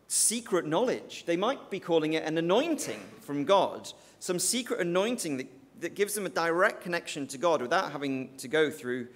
secret 0.09 0.67
knowledge. 0.67 1.25
They 1.25 1.39
might 1.39 1.71
be 1.71 1.81
calling 1.81 2.13
it 2.13 2.25
an 2.25 2.37
anointing 2.37 3.01
from 3.23 3.47
God, 3.47 3.91
some 4.21 4.39
secret 4.39 4.79
anointing 4.79 5.39
that, 5.39 5.47
that 5.81 5.95
gives 5.95 6.13
them 6.13 6.27
a 6.27 6.29
direct 6.29 6.83
connection 6.83 7.27
to 7.29 7.39
God 7.39 7.63
without 7.63 7.93
having 7.93 8.37
to 8.37 8.47
go 8.47 8.71
through 8.71 9.09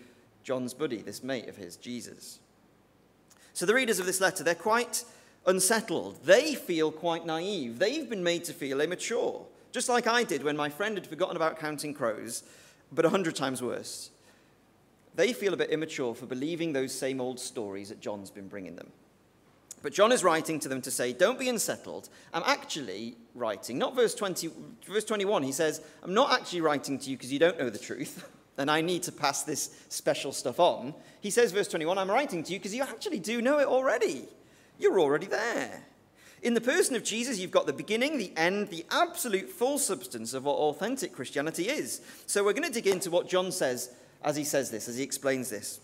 John's 0.42 0.72
buddy, 0.72 1.02
this 1.02 1.22
mate 1.22 1.50
of 1.50 1.56
his, 1.56 1.76
Jesus. 1.76 2.38
So 3.52 3.66
the 3.66 3.74
readers 3.74 3.98
of 3.98 4.06
this 4.06 4.22
letter, 4.22 4.42
they're 4.42 4.54
quite 4.54 5.04
unsettled. 5.44 6.24
They 6.24 6.54
feel 6.54 6.90
quite 6.90 7.26
naive. 7.26 7.78
They've 7.78 8.08
been 8.08 8.24
made 8.24 8.44
to 8.44 8.54
feel 8.54 8.80
immature, 8.80 9.44
just 9.70 9.90
like 9.90 10.06
I 10.06 10.24
did 10.24 10.42
when 10.42 10.56
my 10.56 10.70
friend 10.70 10.96
had 10.96 11.06
forgotten 11.06 11.36
about 11.36 11.58
counting 11.58 11.92
crows 11.92 12.42
but 12.92 13.04
a 13.04 13.10
hundred 13.10 13.34
times 13.34 13.62
worse. 13.62 14.10
They 15.14 15.32
feel 15.32 15.52
a 15.52 15.56
bit 15.56 15.70
immature 15.70 16.14
for 16.14 16.26
believing 16.26 16.72
those 16.72 16.92
same 16.92 17.20
old 17.20 17.38
stories 17.38 17.88
that 17.88 18.00
John's 18.00 18.30
been 18.30 18.48
bringing 18.48 18.76
them. 18.76 18.90
But 19.82 19.92
John 19.92 20.12
is 20.12 20.22
writing 20.22 20.60
to 20.60 20.68
them 20.68 20.80
to 20.82 20.90
say, 20.90 21.12
don't 21.12 21.38
be 21.38 21.48
unsettled. 21.48 22.08
I'm 22.32 22.44
actually 22.46 23.16
writing, 23.34 23.78
not 23.78 23.96
verse 23.96 24.14
20, 24.14 24.50
verse 24.86 25.04
21, 25.04 25.42
he 25.42 25.52
says, 25.52 25.82
I'm 26.02 26.14
not 26.14 26.32
actually 26.32 26.60
writing 26.60 26.98
to 26.98 27.10
you 27.10 27.16
because 27.16 27.32
you 27.32 27.40
don't 27.40 27.58
know 27.58 27.68
the 27.68 27.78
truth, 27.78 28.28
and 28.58 28.70
I 28.70 28.80
need 28.80 29.02
to 29.04 29.12
pass 29.12 29.42
this 29.42 29.84
special 29.88 30.32
stuff 30.32 30.60
on. 30.60 30.94
He 31.20 31.30
says, 31.30 31.50
verse 31.50 31.68
21, 31.68 31.98
I'm 31.98 32.10
writing 32.10 32.44
to 32.44 32.52
you 32.52 32.58
because 32.58 32.74
you 32.74 32.82
actually 32.82 33.18
do 33.18 33.42
know 33.42 33.58
it 33.58 33.66
already. 33.66 34.26
You're 34.78 35.00
already 35.00 35.26
there. 35.26 35.82
In 36.42 36.54
the 36.54 36.60
person 36.60 36.96
of 36.96 37.04
Jesus, 37.04 37.38
you've 37.38 37.52
got 37.52 37.66
the 37.66 37.72
beginning, 37.72 38.18
the 38.18 38.32
end, 38.36 38.68
the 38.68 38.84
absolute 38.90 39.48
full 39.48 39.78
substance 39.78 40.34
of 40.34 40.44
what 40.44 40.56
authentic 40.56 41.12
Christianity 41.12 41.68
is. 41.68 42.00
So 42.26 42.42
we're 42.42 42.52
going 42.52 42.68
to 42.68 42.72
dig 42.72 42.88
into 42.88 43.10
what 43.10 43.28
John 43.28 43.52
says 43.52 43.94
as 44.24 44.34
he 44.34 44.44
says 44.44 44.70
this, 44.70 44.88
as 44.88 44.96
he 44.96 45.04
explains 45.04 45.50
this. 45.50 45.80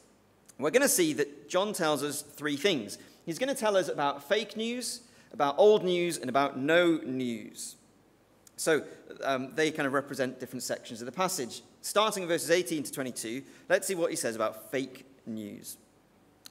We're 0.59 0.71
going 0.71 0.83
to 0.83 0.89
see 0.89 1.13
that 1.15 1.49
John 1.49 1.73
tells 1.73 2.03
us 2.03 2.23
three 2.23 2.57
things. 2.57 2.99
He's 3.25 3.39
going 3.39 3.55
to 3.55 3.55
tell 3.55 3.77
us 3.77 3.89
about 3.89 4.29
fake 4.29 4.57
news, 4.57 5.03
about 5.33 5.55
old 5.59 5.85
news, 5.85 6.19
and 6.19 6.29
about 6.29 6.59
no 6.59 6.99
news. 7.05 7.77
So 8.57 8.83
um, 9.23 9.55
they 9.55 9.71
kind 9.71 9.87
of 9.87 9.93
represent 9.93 10.41
different 10.41 10.65
sections 10.65 11.01
of 11.01 11.07
the 11.07 11.13
passage. 11.13 11.63
Starting 11.83 12.25
in 12.25 12.29
verses 12.29 12.51
18 12.51 12.83
to 12.83 12.93
22, 12.93 13.43
let's 13.69 13.87
see 13.87 13.95
what 13.95 14.11
he 14.11 14.17
says 14.17 14.35
about 14.35 14.73
fake 14.73 15.07
news. 15.25 15.77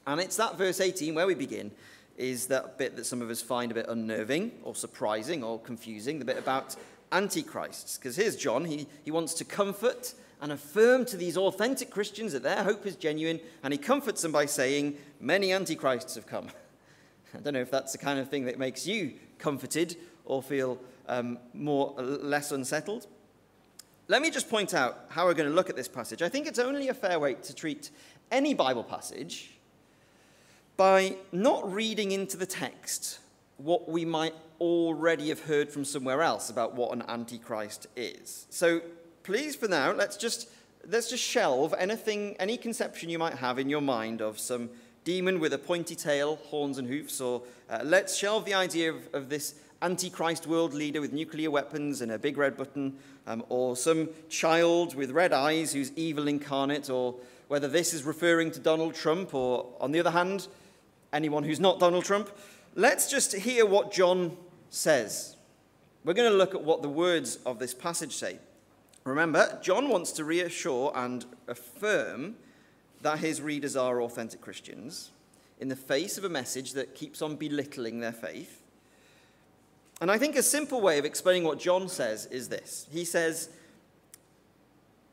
And 0.05 0.21
it's 0.21 0.37
that 0.37 0.57
verse 0.57 0.79
18 0.79 1.13
where 1.13 1.27
we 1.27 1.35
begin 1.35 1.71
is 2.17 2.47
that 2.47 2.77
bit 2.77 2.95
that 2.95 3.05
some 3.05 3.21
of 3.21 3.29
us 3.29 3.41
find 3.41 3.71
a 3.71 3.75
bit 3.75 3.85
unnerving 3.87 4.51
or 4.63 4.75
surprising 4.75 5.43
or 5.43 5.59
confusing, 5.59 6.19
the 6.19 6.25
bit 6.25 6.37
about 6.37 6.75
antichrists. 7.11 7.97
Because 7.97 8.15
here's 8.15 8.35
John, 8.35 8.65
he, 8.65 8.87
he 9.03 9.11
wants 9.11 9.33
to 9.35 9.45
comfort 9.45 10.13
and 10.41 10.51
affirm 10.51 11.05
to 11.05 11.17
these 11.17 11.37
authentic 11.37 11.89
Christians 11.89 12.33
that 12.33 12.43
their 12.43 12.63
hope 12.63 12.85
is 12.85 12.95
genuine, 12.95 13.39
and 13.63 13.73
he 13.73 13.77
comforts 13.77 14.21
them 14.21 14.31
by 14.31 14.45
saying, 14.45 14.97
Many 15.19 15.51
antichrists 15.51 16.15
have 16.15 16.27
come. 16.27 16.47
I 17.35 17.39
don't 17.39 17.53
know 17.53 17.61
if 17.61 17.71
that's 17.71 17.91
the 17.91 17.97
kind 17.97 18.19
of 18.19 18.29
thing 18.29 18.45
that 18.45 18.57
makes 18.57 18.87
you 18.87 19.13
comforted 19.39 19.95
or 20.25 20.41
feel 20.41 20.79
um, 21.07 21.39
more 21.53 21.93
less 21.97 22.51
unsettled. 22.51 23.07
Let 24.07 24.21
me 24.21 24.31
just 24.31 24.49
point 24.49 24.73
out 24.73 25.05
how 25.09 25.25
we're 25.25 25.33
going 25.33 25.49
to 25.49 25.55
look 25.55 25.69
at 25.69 25.75
this 25.75 25.87
passage. 25.87 26.21
I 26.21 26.29
think 26.29 26.47
it's 26.47 26.59
only 26.59 26.87
a 26.87 26.93
fair 26.93 27.19
way 27.19 27.33
to 27.33 27.53
treat 27.53 27.91
any 28.31 28.53
Bible 28.53 28.83
passage 28.83 29.56
by 30.77 31.15
not 31.31 31.71
reading 31.71 32.11
into 32.11 32.37
the 32.37 32.45
text 32.45 33.19
what 33.57 33.89
we 33.89 34.05
might 34.05 34.33
already 34.61 35.29
have 35.29 35.41
heard 35.41 35.69
from 35.69 35.83
somewhere 35.83 36.21
else 36.21 36.49
about 36.49 36.75
what 36.75 36.91
an 36.93 37.03
antichrist 37.07 37.87
is. 37.95 38.45
So 38.49 38.81
please 39.23 39.55
for 39.55 39.67
now 39.67 39.91
let's 39.91 40.15
just 40.15 40.49
let's 40.87 41.09
just 41.09 41.23
shelve 41.23 41.73
anything 41.77 42.35
any 42.39 42.57
conception 42.57 43.09
you 43.09 43.19
might 43.19 43.35
have 43.35 43.59
in 43.59 43.69
your 43.69 43.81
mind 43.81 44.21
of 44.21 44.39
some 44.39 44.69
demon 45.07 45.39
with 45.39 45.53
a 45.53 45.57
pointy 45.57 45.95
tail, 45.95 46.35
horns 46.47 46.77
and 46.77 46.85
hoofs, 46.85 47.21
or 47.21 47.41
uh, 47.69 47.79
let's 47.81 48.17
shelve 48.17 48.43
the 48.43 48.53
idea 48.53 48.91
of, 48.91 49.07
of 49.13 49.29
this 49.29 49.55
antichrist 49.81 50.45
world 50.47 50.73
leader 50.73 50.99
with 50.99 51.13
nuclear 51.13 51.49
weapons 51.49 52.01
and 52.01 52.11
a 52.11 52.19
big 52.19 52.37
red 52.37 52.57
button, 52.57 52.93
um, 53.25 53.41
or 53.47 53.77
some 53.77 54.09
child 54.27 54.95
with 54.95 55.11
red 55.11 55.31
eyes 55.31 55.71
who's 55.71 55.93
evil 55.95 56.27
incarnate, 56.27 56.89
or 56.89 57.15
whether 57.47 57.69
this 57.69 57.93
is 57.93 58.03
referring 58.03 58.51
to 58.51 58.59
Donald 58.59 58.93
Trump, 58.93 59.33
or 59.33 59.67
on 59.79 59.93
the 59.93 59.99
other 60.01 60.11
hand, 60.11 60.49
anyone 61.13 61.43
who's 61.43 61.59
not 61.59 61.79
Donald 61.79 62.05
Trump. 62.05 62.29
Let's 62.75 63.09
just 63.09 63.35
hear 63.35 63.65
what 63.65 63.91
John 63.91 64.37
says. 64.69 65.35
We're 66.03 66.13
going 66.13 66.31
to 66.31 66.37
look 66.37 66.55
at 66.55 66.63
what 66.63 66.81
the 66.81 66.89
words 66.89 67.39
of 67.45 67.59
this 67.59 67.73
passage 67.73 68.15
say. 68.15 68.39
Remember, 69.03 69.57
John 69.61 69.89
wants 69.89 70.11
to 70.13 70.25
reassure 70.25 70.91
and 70.95 71.25
affirm 71.47 72.35
that 73.01 73.19
his 73.19 73.41
readers 73.41 73.75
are 73.75 74.01
authentic 74.01 74.41
Christians 74.41 75.11
in 75.59 75.69
the 75.69 75.75
face 75.75 76.17
of 76.17 76.23
a 76.23 76.29
message 76.29 76.73
that 76.73 76.95
keeps 76.95 77.21
on 77.21 77.35
belittling 77.35 77.99
their 77.99 78.11
faith. 78.11 78.61
And 79.99 80.11
I 80.11 80.17
think 80.17 80.35
a 80.35 80.43
simple 80.43 80.81
way 80.81 80.99
of 80.99 81.05
explaining 81.05 81.43
what 81.43 81.59
John 81.59 81.89
says 81.89 82.25
is 82.27 82.49
this 82.49 82.87
He 82.91 83.05
says, 83.05 83.49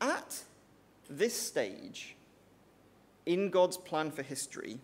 At 0.00 0.42
this 1.08 1.34
stage 1.40 2.16
in 3.26 3.50
God's 3.50 3.76
plan 3.76 4.10
for 4.10 4.22
history, 4.22 4.78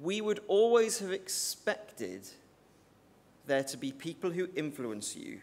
we 0.00 0.20
would 0.20 0.40
always 0.46 0.98
have 0.98 1.12
expected 1.12 2.28
there 3.46 3.64
to 3.64 3.76
be 3.76 3.92
people 3.92 4.30
who 4.30 4.48
influence 4.54 5.16
you 5.16 5.40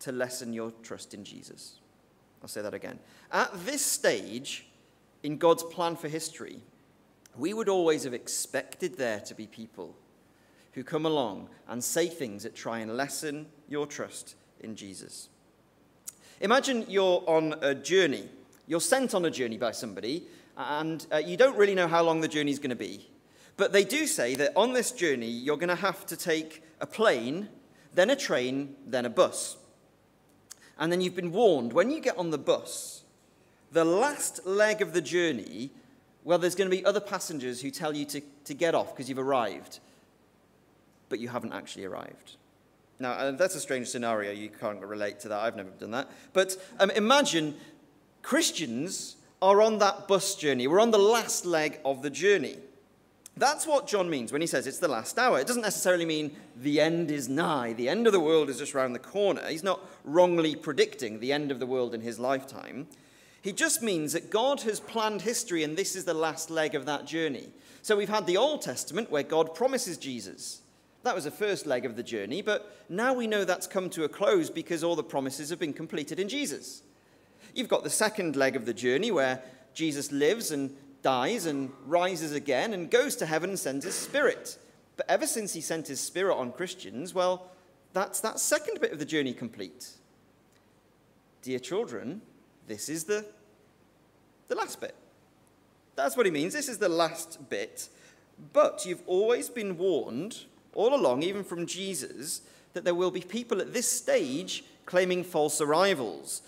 to 0.00 0.12
lessen 0.12 0.52
your 0.52 0.72
trust 0.82 1.14
in 1.14 1.24
Jesus. 1.24 1.76
I'll 2.42 2.48
say 2.48 2.62
that 2.62 2.74
again. 2.74 2.98
At 3.32 3.52
this 3.64 3.84
stage 3.84 4.66
in 5.22 5.38
God's 5.38 5.62
plan 5.62 5.96
for 5.96 6.08
history, 6.08 6.60
we 7.36 7.54
would 7.54 7.68
always 7.68 8.04
have 8.04 8.14
expected 8.14 8.96
there 8.96 9.20
to 9.20 9.34
be 9.34 9.46
people 9.46 9.94
who 10.72 10.84
come 10.84 11.06
along 11.06 11.48
and 11.68 11.82
say 11.82 12.08
things 12.08 12.42
that 12.42 12.54
try 12.54 12.80
and 12.80 12.96
lessen 12.96 13.46
your 13.68 13.86
trust 13.86 14.36
in 14.60 14.76
Jesus. 14.76 15.28
Imagine 16.40 16.84
you're 16.88 17.22
on 17.26 17.54
a 17.62 17.74
journey. 17.74 18.28
You're 18.66 18.80
sent 18.80 19.14
on 19.14 19.24
a 19.24 19.30
journey 19.30 19.56
by 19.56 19.72
somebody, 19.72 20.24
and 20.56 21.06
uh, 21.12 21.16
you 21.16 21.36
don't 21.36 21.56
really 21.56 21.74
know 21.74 21.88
how 21.88 22.02
long 22.02 22.20
the 22.20 22.28
journey 22.28 22.50
is 22.50 22.58
going 22.58 22.70
to 22.70 22.76
be. 22.76 23.08
But 23.56 23.72
they 23.72 23.84
do 23.84 24.06
say 24.06 24.34
that 24.34 24.52
on 24.54 24.72
this 24.72 24.92
journey, 24.92 25.30
you're 25.30 25.56
going 25.56 25.68
to 25.68 25.74
have 25.74 26.04
to 26.06 26.16
take 26.16 26.62
a 26.80 26.86
plane, 26.86 27.48
then 27.94 28.10
a 28.10 28.16
train, 28.16 28.76
then 28.86 29.06
a 29.06 29.10
bus. 29.10 29.56
And 30.78 30.92
then 30.92 31.00
you've 31.00 31.16
been 31.16 31.32
warned 31.32 31.72
when 31.72 31.90
you 31.90 32.00
get 32.00 32.18
on 32.18 32.30
the 32.30 32.38
bus, 32.38 33.04
the 33.72 33.84
last 33.84 34.46
leg 34.46 34.82
of 34.82 34.92
the 34.92 35.00
journey, 35.00 35.70
well, 36.24 36.38
there's 36.38 36.54
going 36.54 36.70
to 36.70 36.76
be 36.76 36.84
other 36.84 37.00
passengers 37.00 37.60
who 37.60 37.70
tell 37.70 37.94
you 37.94 38.04
to, 38.06 38.20
to 38.44 38.54
get 38.54 38.74
off 38.74 38.94
because 38.94 39.08
you've 39.08 39.18
arrived, 39.18 39.80
but 41.08 41.18
you 41.18 41.28
haven't 41.28 41.52
actually 41.52 41.84
arrived. 41.84 42.36
Now, 42.98 43.12
uh, 43.12 43.30
that's 43.32 43.54
a 43.54 43.60
strange 43.60 43.88
scenario. 43.88 44.32
You 44.32 44.48
can't 44.48 44.80
relate 44.80 45.20
to 45.20 45.28
that. 45.28 45.40
I've 45.40 45.56
never 45.56 45.70
done 45.70 45.90
that. 45.92 46.10
But 46.32 46.56
um, 46.78 46.90
imagine 46.90 47.56
Christians 48.22 49.16
are 49.40 49.60
on 49.60 49.78
that 49.78 50.08
bus 50.08 50.34
journey. 50.34 50.66
We're 50.66 50.80
on 50.80 50.90
the 50.90 50.98
last 50.98 51.44
leg 51.44 51.78
of 51.84 52.02
the 52.02 52.10
journey. 52.10 52.56
That's 53.38 53.66
what 53.66 53.86
John 53.86 54.08
means 54.08 54.32
when 54.32 54.40
he 54.40 54.46
says 54.46 54.66
it's 54.66 54.78
the 54.78 54.88
last 54.88 55.18
hour. 55.18 55.38
It 55.38 55.46
doesn't 55.46 55.62
necessarily 55.62 56.06
mean 56.06 56.34
the 56.56 56.80
end 56.80 57.10
is 57.10 57.28
nigh, 57.28 57.74
the 57.74 57.88
end 57.88 58.06
of 58.06 58.14
the 58.14 58.20
world 58.20 58.48
is 58.48 58.58
just 58.58 58.74
around 58.74 58.94
the 58.94 58.98
corner. 58.98 59.46
He's 59.46 59.62
not 59.62 59.80
wrongly 60.04 60.56
predicting 60.56 61.20
the 61.20 61.32
end 61.32 61.50
of 61.50 61.60
the 61.60 61.66
world 61.66 61.94
in 61.94 62.00
his 62.00 62.18
lifetime. 62.18 62.86
He 63.42 63.52
just 63.52 63.82
means 63.82 64.14
that 64.14 64.30
God 64.30 64.62
has 64.62 64.80
planned 64.80 65.22
history 65.22 65.62
and 65.62 65.76
this 65.76 65.94
is 65.94 66.06
the 66.06 66.14
last 66.14 66.50
leg 66.50 66.74
of 66.74 66.86
that 66.86 67.06
journey. 67.06 67.50
So 67.82 67.96
we've 67.96 68.08
had 68.08 68.26
the 68.26 68.38
Old 68.38 68.62
Testament 68.62 69.10
where 69.10 69.22
God 69.22 69.54
promises 69.54 69.98
Jesus. 69.98 70.62
That 71.02 71.14
was 71.14 71.24
the 71.24 71.30
first 71.30 71.66
leg 71.66 71.84
of 71.84 71.94
the 71.94 72.02
journey, 72.02 72.42
but 72.42 72.74
now 72.88 73.12
we 73.12 73.28
know 73.28 73.44
that's 73.44 73.66
come 73.66 73.90
to 73.90 74.04
a 74.04 74.08
close 74.08 74.50
because 74.50 74.82
all 74.82 74.96
the 74.96 75.04
promises 75.04 75.50
have 75.50 75.60
been 75.60 75.74
completed 75.74 76.18
in 76.18 76.28
Jesus. 76.28 76.82
You've 77.54 77.68
got 77.68 77.84
the 77.84 77.90
second 77.90 78.34
leg 78.34 78.56
of 78.56 78.66
the 78.66 78.74
journey 78.74 79.10
where 79.10 79.42
Jesus 79.74 80.10
lives 80.10 80.50
and 80.50 80.74
dies 81.02 81.46
and 81.46 81.72
rises 81.86 82.32
again 82.32 82.72
and 82.72 82.90
goes 82.90 83.16
to 83.16 83.26
heaven 83.26 83.50
and 83.50 83.58
sends 83.58 83.84
his 83.84 83.94
spirit. 83.94 84.58
But 84.96 85.06
ever 85.08 85.26
since 85.26 85.52
he 85.52 85.60
sent 85.60 85.88
his 85.88 86.00
spirit 86.00 86.36
on 86.36 86.52
Christians, 86.52 87.14
well, 87.14 87.50
that's 87.92 88.20
that 88.20 88.40
second 88.40 88.80
bit 88.80 88.92
of 88.92 88.98
the 88.98 89.04
journey 89.04 89.32
complete. 89.32 89.90
Dear 91.42 91.58
children, 91.58 92.22
this 92.66 92.88
is 92.88 93.04
the, 93.04 93.24
the 94.48 94.54
last 94.54 94.80
bit. 94.80 94.94
That's 95.94 96.16
what 96.16 96.26
he 96.26 96.32
means. 96.32 96.52
This 96.52 96.68
is 96.68 96.78
the 96.78 96.88
last 96.88 97.48
bit. 97.48 97.88
But 98.52 98.84
you've 98.84 99.02
always 99.06 99.48
been 99.48 99.78
warned, 99.78 100.44
all 100.74 100.94
along, 100.94 101.22
even 101.22 101.42
from 101.42 101.66
Jesus, 101.66 102.42
that 102.74 102.84
there 102.84 102.94
will 102.94 103.10
be 103.10 103.20
people 103.20 103.60
at 103.60 103.72
this 103.72 103.90
stage 103.90 104.64
claiming 104.84 105.24
false 105.24 105.60
arrivals, 105.60 106.42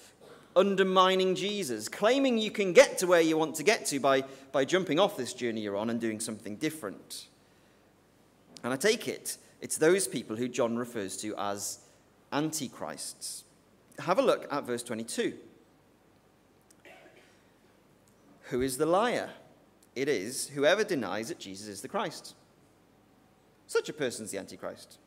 undermining 0.58 1.34
Jesus, 1.34 1.88
claiming 1.88 2.36
you 2.36 2.50
can 2.50 2.72
get 2.72 2.98
to 2.98 3.06
where 3.06 3.20
you 3.20 3.38
want 3.38 3.54
to 3.56 3.62
get 3.62 3.86
to 3.86 4.00
by, 4.00 4.24
by 4.52 4.64
jumping 4.64 4.98
off 4.98 5.16
this 5.16 5.32
journey 5.32 5.60
you're 5.60 5.76
on 5.76 5.88
and 5.88 6.00
doing 6.00 6.20
something 6.20 6.56
different. 6.56 7.28
And 8.64 8.72
I 8.72 8.76
take 8.76 9.06
it, 9.06 9.38
it's 9.60 9.78
those 9.78 10.08
people 10.08 10.36
who 10.36 10.48
John 10.48 10.76
refers 10.76 11.16
to 11.18 11.34
as 11.36 11.78
antichrists. 12.32 13.44
Have 14.00 14.18
a 14.18 14.22
look 14.22 14.46
at 14.52 14.64
verse 14.64 14.82
22. 14.82 15.34
Who 18.44 18.60
is 18.62 18.78
the 18.78 18.86
liar? 18.86 19.30
It 19.94 20.08
is 20.08 20.48
whoever 20.48 20.84
denies 20.84 21.28
that 21.28 21.38
Jesus 21.38 21.68
is 21.68 21.82
the 21.82 21.88
Christ. 21.88 22.34
Such 23.66 23.88
a 23.88 23.92
person 23.92 24.24
is 24.24 24.30
the 24.30 24.38
Antichrist. 24.38 24.98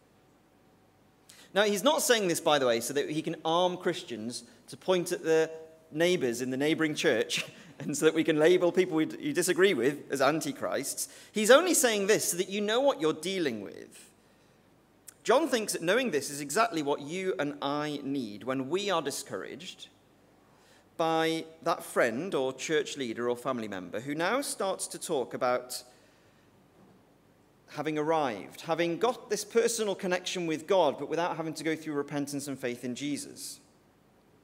Now, 1.53 1.63
he's 1.63 1.83
not 1.83 2.01
saying 2.01 2.27
this, 2.27 2.39
by 2.39 2.59
the 2.59 2.67
way, 2.67 2.79
so 2.79 2.93
that 2.93 3.09
he 3.09 3.21
can 3.21 3.35
arm 3.43 3.77
Christians 3.77 4.43
to 4.67 4.77
point 4.77 5.11
at 5.11 5.23
the 5.23 5.49
neighbors 5.91 6.41
in 6.41 6.49
the 6.49 6.57
neighboring 6.57 6.95
church 6.95 7.45
and 7.79 7.97
so 7.97 8.05
that 8.05 8.13
we 8.13 8.23
can 8.23 8.37
label 8.37 8.71
people 8.71 9.01
you 9.01 9.33
disagree 9.33 9.73
with 9.73 10.11
as 10.11 10.21
antichrists. 10.21 11.09
He's 11.31 11.51
only 11.51 11.73
saying 11.73 12.07
this 12.07 12.31
so 12.31 12.37
that 12.37 12.49
you 12.49 12.61
know 12.61 12.79
what 12.79 13.01
you're 13.01 13.13
dealing 13.13 13.61
with. 13.61 14.09
John 15.23 15.47
thinks 15.47 15.73
that 15.73 15.83
knowing 15.83 16.11
this 16.11 16.29
is 16.29 16.41
exactly 16.41 16.81
what 16.81 17.01
you 17.01 17.35
and 17.37 17.55
I 17.61 17.99
need 18.03 18.43
when 18.43 18.69
we 18.69 18.89
are 18.89 19.01
discouraged 19.01 19.87
by 20.97 21.45
that 21.63 21.83
friend 21.83 22.33
or 22.33 22.53
church 22.53 22.97
leader 22.97 23.29
or 23.29 23.35
family 23.35 23.67
member 23.67 23.99
who 23.99 24.15
now 24.15 24.41
starts 24.41 24.87
to 24.87 24.99
talk 24.99 25.33
about 25.33 25.83
having 27.75 27.97
arrived, 27.97 28.61
having 28.61 28.97
got 28.97 29.29
this 29.29 29.45
personal 29.45 29.95
connection 29.95 30.45
with 30.45 30.67
God, 30.67 30.97
but 30.99 31.09
without 31.09 31.37
having 31.37 31.53
to 31.53 31.63
go 31.63 31.75
through 31.75 31.93
repentance 31.93 32.47
and 32.47 32.59
faith 32.59 32.83
in 32.83 32.95
Jesus. 32.95 33.59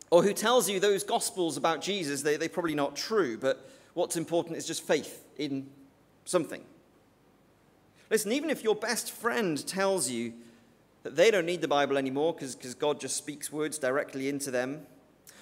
Or 0.09 0.23
who 0.23 0.33
tells 0.33 0.69
you 0.69 0.79
those 0.79 1.03
gospels 1.03 1.57
about 1.57 1.81
Jesus, 1.81 2.21
they, 2.21 2.37
they're 2.37 2.47
probably 2.47 2.75
not 2.75 2.95
true, 2.95 3.37
but 3.37 3.69
what's 3.93 4.15
important 4.15 4.55
is 4.55 4.65
just 4.65 4.81
faith 4.81 5.25
in 5.37 5.67
something. 6.23 6.63
Listen, 8.09 8.31
even 8.31 8.49
if 8.49 8.63
your 8.63 8.75
best 8.75 9.11
friend 9.11 9.65
tells 9.67 10.09
you 10.09 10.33
that 11.03 11.17
they 11.17 11.29
don't 11.29 11.45
need 11.45 11.59
the 11.59 11.67
Bible 11.67 11.97
anymore 11.97 12.33
because 12.33 12.55
God 12.75 13.01
just 13.01 13.17
speaks 13.17 13.51
words 13.51 13.77
directly 13.77 14.29
into 14.29 14.51
them, 14.51 14.85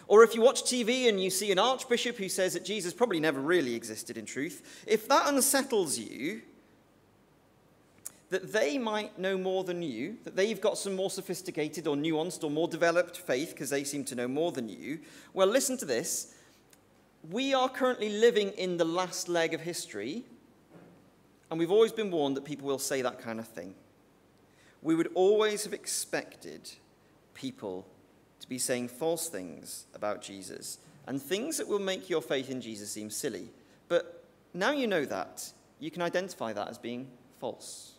or 0.08 0.24
if 0.24 0.34
you 0.34 0.42
watch 0.42 0.64
TV 0.64 1.08
and 1.08 1.22
you 1.22 1.30
see 1.30 1.52
an 1.52 1.60
archbishop 1.60 2.18
who 2.18 2.30
says 2.30 2.54
that 2.54 2.66
Jesus 2.66 2.94
probably 2.94 3.20
never 3.20 3.40
really 3.40 3.76
existed 3.76 4.18
in 4.18 4.26
truth, 4.26 4.84
if 4.88 5.08
that 5.08 5.28
unsettles 5.28 5.98
you, 6.00 6.42
that 8.36 8.52
they 8.52 8.78
might 8.78 9.18
know 9.18 9.38
more 9.38 9.64
than 9.64 9.82
you, 9.82 10.18
that 10.26 10.36
they've 10.36 10.60
got 10.60 10.78
some 10.78 10.94
more 10.94 11.10
sophisticated 11.10 11.88
or 11.88 11.96
nuanced 11.96 12.44
or 12.44 12.52
more 12.52 12.68
developed 12.68 13.18
faith 13.18 13.52
because 13.52 13.70
they 13.70 13.86
seem 13.86 14.04
to 14.04 14.14
know 14.14 14.28
more 14.28 14.52
than 14.52 14.68
you, 14.68 15.00
well, 15.34 15.48
listen 15.48 15.78
to 15.78 15.86
this. 15.86 16.36
We 17.32 17.54
are 17.54 17.70
currently 17.70 18.10
living 18.10 18.50
in 18.52 18.76
the 18.76 18.84
last 18.84 19.30
leg 19.30 19.54
of 19.54 19.62
history, 19.62 20.26
and 21.50 21.58
we've 21.58 21.72
always 21.72 21.94
been 21.94 22.12
warned 22.12 22.36
that 22.36 22.44
people 22.44 22.68
will 22.68 22.78
say 22.78 23.02
that 23.04 23.20
kind 23.20 23.40
of 23.40 23.48
thing. 23.48 23.74
We 24.82 24.96
would 24.96 25.12
always 25.14 25.64
have 25.64 25.74
expected 25.74 26.70
people 27.36 27.88
to 28.42 28.50
be 28.50 28.58
saying 28.58 28.90
false 28.90 29.30
things 29.30 29.86
about 29.96 30.22
Jesus 30.22 30.78
and 31.08 31.22
things 31.22 31.56
that 31.58 31.70
will 31.70 31.80
make 31.80 32.10
your 32.10 32.22
faith 32.22 32.50
in 32.50 32.60
Jesus 32.60 32.92
seem 32.92 33.10
silly. 33.10 33.48
But 33.88 34.26
now 34.54 34.72
you 34.72 34.88
know 34.88 35.06
that, 35.06 35.54
you 35.80 35.90
can 35.90 36.02
identify 36.02 36.52
that 36.52 36.68
as 36.68 36.78
being 36.78 37.08
false. 37.40 37.95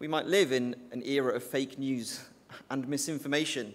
We 0.00 0.08
might 0.08 0.26
live 0.26 0.50
in 0.50 0.74
an 0.92 1.02
era 1.04 1.34
of 1.34 1.44
fake 1.44 1.78
news 1.78 2.24
and 2.70 2.88
misinformation, 2.88 3.74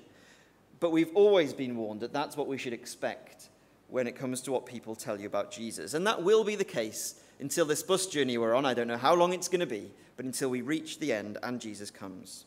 but 0.79 0.91
we've 0.91 1.15
always 1.15 1.53
been 1.53 1.77
warned 1.77 2.01
that 2.01 2.13
that's 2.13 2.35
what 2.35 2.47
we 2.47 2.57
should 2.57 2.73
expect 2.73 3.49
when 3.89 4.07
it 4.07 4.15
comes 4.15 4.41
to 4.41 4.51
what 4.51 4.65
people 4.65 4.95
tell 4.95 5.19
you 5.19 5.27
about 5.27 5.51
Jesus. 5.51 5.93
And 5.93 6.05
that 6.07 6.23
will 6.23 6.43
be 6.43 6.55
the 6.55 6.63
case 6.63 7.21
until 7.39 7.65
this 7.65 7.83
bus 7.83 8.07
journey 8.07 8.39
we're 8.39 8.55
on. 8.55 8.65
I 8.65 8.73
don't 8.73 8.87
know 8.87 8.97
how 8.97 9.13
long 9.13 9.33
it's 9.33 9.47
going 9.47 9.59
to 9.59 9.67
be, 9.67 9.91
but 10.17 10.25
until 10.25 10.49
we 10.49 10.61
reach 10.61 10.97
the 10.97 11.13
end 11.13 11.37
and 11.43 11.61
Jesus 11.61 11.91
comes. 11.91 12.45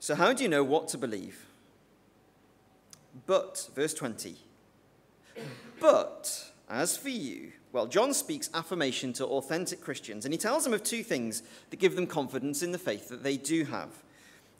So, 0.00 0.14
how 0.14 0.32
do 0.32 0.42
you 0.42 0.48
know 0.48 0.64
what 0.64 0.88
to 0.88 0.98
believe? 0.98 1.44
But, 3.26 3.68
verse 3.74 3.92
20, 3.92 4.36
but 5.80 6.50
as 6.68 6.96
for 6.96 7.10
you, 7.10 7.52
well, 7.74 7.86
John 7.88 8.14
speaks 8.14 8.48
affirmation 8.54 9.12
to 9.14 9.26
authentic 9.26 9.80
Christians, 9.80 10.24
and 10.24 10.32
he 10.32 10.38
tells 10.38 10.62
them 10.62 10.72
of 10.72 10.84
two 10.84 11.02
things 11.02 11.42
that 11.70 11.80
give 11.80 11.96
them 11.96 12.06
confidence 12.06 12.62
in 12.62 12.70
the 12.70 12.78
faith 12.78 13.08
that 13.08 13.24
they 13.24 13.36
do 13.36 13.64
have. 13.64 13.88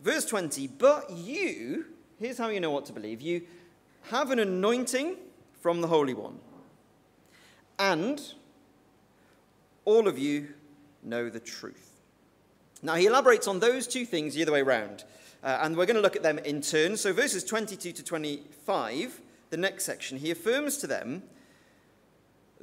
Verse 0.02 0.24
20, 0.24 0.66
but 0.66 1.08
you, 1.12 1.84
here's 2.18 2.38
how 2.38 2.48
you 2.48 2.58
know 2.58 2.72
what 2.72 2.86
to 2.86 2.92
believe 2.92 3.22
you 3.22 3.42
have 4.10 4.32
an 4.32 4.40
anointing 4.40 5.14
from 5.60 5.80
the 5.80 5.86
Holy 5.86 6.12
One, 6.12 6.40
and 7.78 8.20
all 9.84 10.08
of 10.08 10.18
you 10.18 10.48
know 11.04 11.30
the 11.30 11.38
truth. 11.38 12.00
Now, 12.82 12.96
he 12.96 13.06
elaborates 13.06 13.46
on 13.46 13.60
those 13.60 13.86
two 13.86 14.04
things 14.04 14.34
the 14.34 14.42
other 14.42 14.50
way 14.50 14.60
around, 14.62 15.04
uh, 15.44 15.60
and 15.62 15.76
we're 15.76 15.86
going 15.86 15.94
to 15.94 16.02
look 16.02 16.16
at 16.16 16.24
them 16.24 16.38
in 16.40 16.60
turn. 16.60 16.96
So, 16.96 17.12
verses 17.12 17.44
22 17.44 17.92
to 17.92 18.02
25, 18.02 19.20
the 19.50 19.56
next 19.56 19.84
section, 19.84 20.18
he 20.18 20.32
affirms 20.32 20.78
to 20.78 20.88
them 20.88 21.22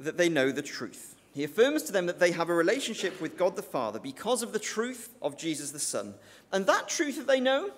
that 0.04 0.16
they 0.16 0.28
know 0.28 0.50
the 0.50 0.62
truth. 0.62 1.14
He 1.34 1.44
affirms 1.44 1.82
to 1.84 1.92
them 1.92 2.06
that 2.06 2.20
they 2.20 2.32
have 2.32 2.50
a 2.50 2.54
relationship 2.54 3.20
with 3.20 3.38
God 3.38 3.56
the 3.56 3.62
Father 3.62 3.98
because 3.98 4.42
of 4.42 4.52
the 4.52 4.58
truth 4.58 5.08
of 5.22 5.38
Jesus 5.38 5.70
the 5.70 5.78
Son. 5.78 6.14
And 6.52 6.66
that 6.66 6.88
truth 6.88 7.16
that 7.16 7.26
they 7.26 7.40
know, 7.40 7.70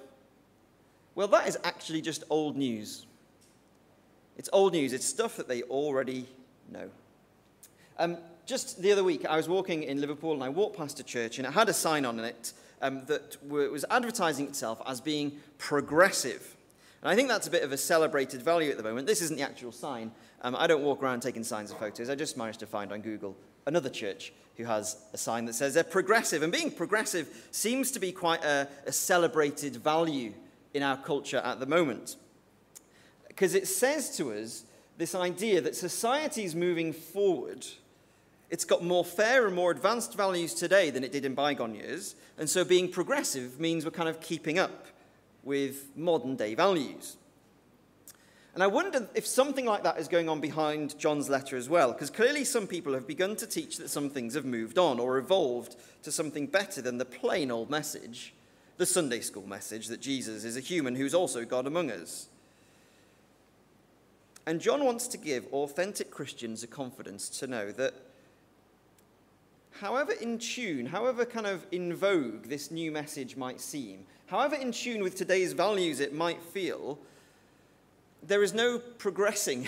well, 1.15 1.29
that 1.29 1.47
is 1.47 1.57
actually 1.63 2.01
just 2.01 2.25
old 2.31 2.57
news. 2.57 3.07
It's 4.37 4.49
old 4.53 4.73
news, 4.73 4.93
it's 4.93 5.07
stuff 5.07 5.37
that 5.37 5.47
they 5.47 5.63
already 5.63 6.27
know. 6.73 6.91
Um, 7.99 8.19
just 8.47 8.83
the 8.83 8.91
other 8.91 9.05
week, 9.05 9.25
I 9.25 9.37
was 9.37 9.49
walking 9.49 9.85
in 9.85 10.01
Liverpool 10.01 10.33
and 10.33 10.43
I 10.43 10.49
walked 10.49 10.77
past 10.77 10.99
a 10.99 11.05
church 11.05 11.39
and 11.39 11.47
it 11.47 11.53
had 11.53 11.69
a 11.69 11.73
sign 11.73 12.05
on 12.05 12.19
it 12.19 12.53
um, 12.83 13.05
that 13.07 13.39
was 13.49 13.85
advertising 13.89 14.47
itself 14.47 14.83
as 14.87 15.01
being 15.01 15.39
progressive. 15.59 16.54
And 17.05 17.13
I 17.13 17.17
think 17.17 17.29
that's 17.29 17.47
a 17.47 17.51
bit 17.51 17.63
of 17.63 17.71
a 17.71 17.77
celebrated 17.77 18.43
value 18.43 18.71
at 18.71 18.79
the 18.79 18.83
moment. 18.83 19.07
This 19.07 19.21
isn't 19.21 19.37
the 19.37 19.45
actual 19.45 19.73
sign, 19.73 20.11
um, 20.41 20.57
I 20.59 20.67
don't 20.67 20.83
walk 20.83 21.03
around 21.03 21.21
taking 21.21 21.43
signs 21.45 21.71
and 21.71 21.79
photos. 21.79 22.11
I 22.11 22.15
just 22.15 22.37
managed 22.37 22.61
to 22.61 22.67
find 22.67 22.93
on 22.93 23.01
Google 23.01 23.35
another 23.67 23.89
church 23.89 24.33
who 24.57 24.65
has 24.65 24.99
a 25.15 25.19
sign 25.19 25.47
that 25.47 25.55
says 25.55 25.75
they're 25.75 25.85
progressive. 25.85 26.43
And 26.43 26.53
being 26.53 26.71
progressive 26.71 27.49
seems 27.51 27.91
to 27.93 27.99
be 27.99 28.13
quite 28.13 28.45
a, 28.45 28.69
a 28.87 28.93
celebrated 28.93 29.77
value 29.77 30.35
in 30.75 30.83
our 30.83 30.99
culture 30.99 31.39
at 31.39 31.61
the 31.61 31.67
moment. 31.67 32.17
Because 33.27 33.55
it 33.55 33.67
says 33.67 34.17
to 34.19 34.33
us 34.33 34.65
this 34.99 35.15
idea 35.15 35.61
that 35.63 35.75
society 35.75 36.45
is 36.45 36.55
moving 36.55 36.93
forward. 36.93 37.67
It's 38.51 38.65
got 38.65 38.85
more 38.85 39.05
fair 39.05 39.47
and 39.47 39.57
more 39.57 39.71
advanced 39.71 40.15
values 40.15 40.53
today 40.53 40.91
than 40.91 41.03
it 41.03 41.11
did 41.11 41.25
in 41.25 41.35
bygone 41.35 41.75
years. 41.75 42.17
And 42.37 42.49
so 42.49 42.65
being 42.65 42.91
progressive 42.91 43.59
means 43.59 43.85
we're 43.85 43.91
kind 43.91 44.09
of 44.11 44.21
keeping 44.21 44.59
up 44.59 44.87
with 45.45 45.97
modern 45.97 46.37
day 46.37 46.55
values. 46.55 47.17
And 48.55 48.63
I 48.63 48.69
wonder 48.69 49.09
if 49.17 49.27
something 49.27 49.67
like 49.67 49.83
that 49.83 49.99
is 49.99 50.07
going 50.07 50.29
on 50.29 50.41
behind 50.41 50.97
John's 50.97 51.29
letter 51.29 51.57
as 51.57 51.69
well, 51.69 51.93
because 51.93 52.09
clearly 52.09 52.45
some 52.45 52.69
people 52.69 52.95
have 52.95 53.07
begun 53.07 53.35
to 53.37 53.49
teach 53.49 53.79
that 53.79 53.91
some 53.91 54.09
things 54.09 54.35
have 54.35 54.45
moved 54.45 54.79
on 54.79 55.01
or 55.01 55.19
evolved 55.19 55.75
to 56.05 56.13
something 56.13 56.47
better 56.47 56.81
than 56.81 56.99
the 56.99 57.05
plain 57.05 57.51
old 57.51 57.69
message, 57.69 58.33
the 58.77 58.87
Sunday 58.87 59.21
school 59.21 59.47
message 59.47 59.89
that 59.89 60.01
Jesus 60.01 60.45
is 60.45 60.57
a 60.57 60.61
human 60.61 60.95
who's 60.95 61.15
also 61.15 61.45
God 61.45 61.67
among 61.67 61.91
us. 61.91 62.29
And 64.47 64.61
John 64.61 64.85
wants 64.85 65.09
to 65.09 65.19
give 65.19 65.47
authentic 65.53 66.13
Christians 66.13 66.63
a 66.63 66.69
confidence 66.69 67.29
to 67.41 67.49
know 67.49 67.73
that 67.73 67.95
however 69.81 70.13
in 70.13 70.39
tune, 70.39 70.87
however 70.87 71.25
kind 71.25 71.47
of 71.47 71.67
in 71.73 71.93
vogue 71.95 72.45
this 72.45 72.71
new 72.71 72.93
message 72.93 73.37
might 73.37 73.61
seem, 73.61 74.07
however 74.27 74.57
in 74.57 74.73
tune 74.73 75.03
with 75.03 75.17
today's 75.17 75.53
values 75.53 76.01
it 76.01 76.15
might 76.15 76.43
feel, 76.43 76.99
there 78.23 78.43
is 78.43 78.55
no 78.55 78.79
progressing 78.79 79.67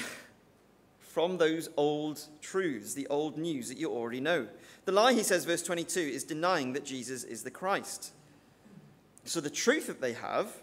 from 1.01 1.39
those 1.39 1.69
old 1.77 2.21
truths, 2.41 2.95
the 2.95 3.07
old 3.09 3.39
news 3.39 3.69
that 3.69 3.79
you 3.79 3.91
already 3.91 4.21
know. 4.21 4.47
The 4.85 4.93
lie, 4.93 5.15
he 5.15 5.23
says, 5.23 5.45
verse 5.45 5.63
22, 5.63 6.01
is 6.01 6.25
denying 6.25 6.73
that 6.75 6.85
Jesus 6.85 7.25
is 7.25 7.43
the 7.43 7.51
Christ. 7.51 8.13
So 9.25 9.41
the 9.41 9.51
truth 9.51 9.89
that 9.89 10.01
they 10.01 10.13
have 10.13 10.55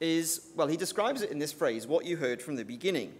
is, 0.00 0.48
well, 0.56 0.66
he 0.66 0.76
describes 0.76 1.22
it 1.22 1.30
in 1.30 1.38
this 1.38 1.52
phrase, 1.52 1.86
what 1.86 2.04
you 2.04 2.16
heard 2.16 2.42
from 2.42 2.56
the 2.56 2.64
beginning. 2.64 3.12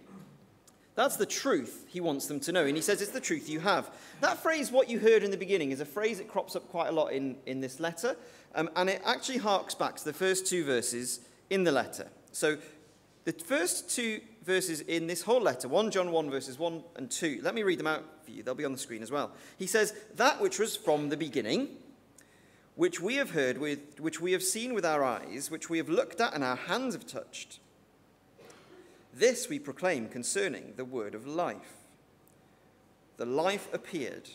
That's 0.95 1.15
the 1.15 1.25
truth 1.25 1.85
he 1.87 2.01
wants 2.01 2.27
them 2.27 2.39
to 2.41 2.51
know. 2.51 2.65
And 2.65 2.75
he 2.75 2.81
says 2.81 3.01
it's 3.01 3.11
the 3.11 3.21
truth 3.21 3.49
you 3.49 3.61
have. 3.61 3.89
That 4.19 4.37
phrase, 4.37 4.71
what 4.71 4.89
you 4.89 4.99
heard 4.99 5.23
in 5.23 5.31
the 5.31 5.37
beginning, 5.37 5.71
is 5.71 5.79
a 5.79 5.85
phrase 5.85 6.17
that 6.17 6.27
crops 6.27 6.55
up 6.55 6.69
quite 6.69 6.89
a 6.89 6.91
lot 6.91 7.07
in, 7.07 7.37
in 7.45 7.61
this 7.61 7.79
letter. 7.79 8.17
Um, 8.55 8.69
and 8.75 8.89
it 8.89 9.01
actually 9.05 9.37
harks 9.37 9.73
back 9.73 9.95
to 9.97 10.05
the 10.05 10.13
first 10.13 10.45
two 10.45 10.65
verses 10.65 11.21
in 11.49 11.63
the 11.63 11.71
letter. 11.71 12.07
So 12.33 12.57
the 13.23 13.31
first 13.31 13.89
two 13.89 14.19
verses 14.43 14.81
in 14.81 15.07
this 15.07 15.21
whole 15.21 15.41
letter, 15.41 15.67
1 15.67 15.91
John 15.91 16.11
1, 16.11 16.29
verses 16.29 16.59
1 16.59 16.83
and 16.97 17.09
2, 17.09 17.39
let 17.43 17.55
me 17.55 17.63
read 17.63 17.79
them 17.79 17.87
out 17.87 18.03
for 18.23 18.31
you. 18.31 18.43
They'll 18.43 18.55
be 18.55 18.65
on 18.65 18.71
the 18.71 18.77
screen 18.77 19.03
as 19.03 19.11
well. 19.11 19.31
He 19.57 19.67
says, 19.67 19.93
That 20.15 20.41
which 20.41 20.59
was 20.59 20.75
from 20.75 21.09
the 21.09 21.17
beginning, 21.17 21.69
which 22.75 22.99
we 22.99 23.15
have 23.15 23.31
heard, 23.31 23.57
with, 23.57 23.99
which 23.99 24.19
we 24.19 24.31
have 24.31 24.43
seen 24.43 24.73
with 24.73 24.85
our 24.85 25.03
eyes, 25.03 25.51
which 25.51 25.69
we 25.69 25.77
have 25.77 25.89
looked 25.89 26.19
at 26.19 26.33
and 26.33 26.43
our 26.43 26.55
hands 26.55 26.95
have 26.95 27.05
touched, 27.05 27.59
this 29.13 29.49
we 29.49 29.59
proclaim 29.59 30.07
concerning 30.07 30.73
the 30.75 30.85
word 30.85 31.15
of 31.15 31.27
life. 31.27 31.75
The 33.17 33.25
life 33.25 33.67
appeared, 33.73 34.29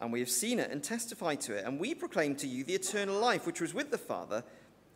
and 0.00 0.12
we 0.12 0.20
have 0.20 0.30
seen 0.30 0.58
it 0.58 0.70
and 0.70 0.82
testified 0.82 1.40
to 1.42 1.54
it, 1.54 1.64
and 1.64 1.80
we 1.80 1.94
proclaim 1.94 2.36
to 2.36 2.46
you 2.46 2.64
the 2.64 2.74
eternal 2.74 3.18
life 3.18 3.46
which 3.46 3.60
was 3.60 3.74
with 3.74 3.90
the 3.90 3.98
Father 3.98 4.44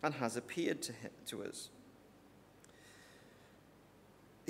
and 0.03 0.15
has 0.15 0.37
appeared 0.37 0.83
to, 0.83 0.93
him, 0.93 1.11
to 1.27 1.45
us 1.45 1.71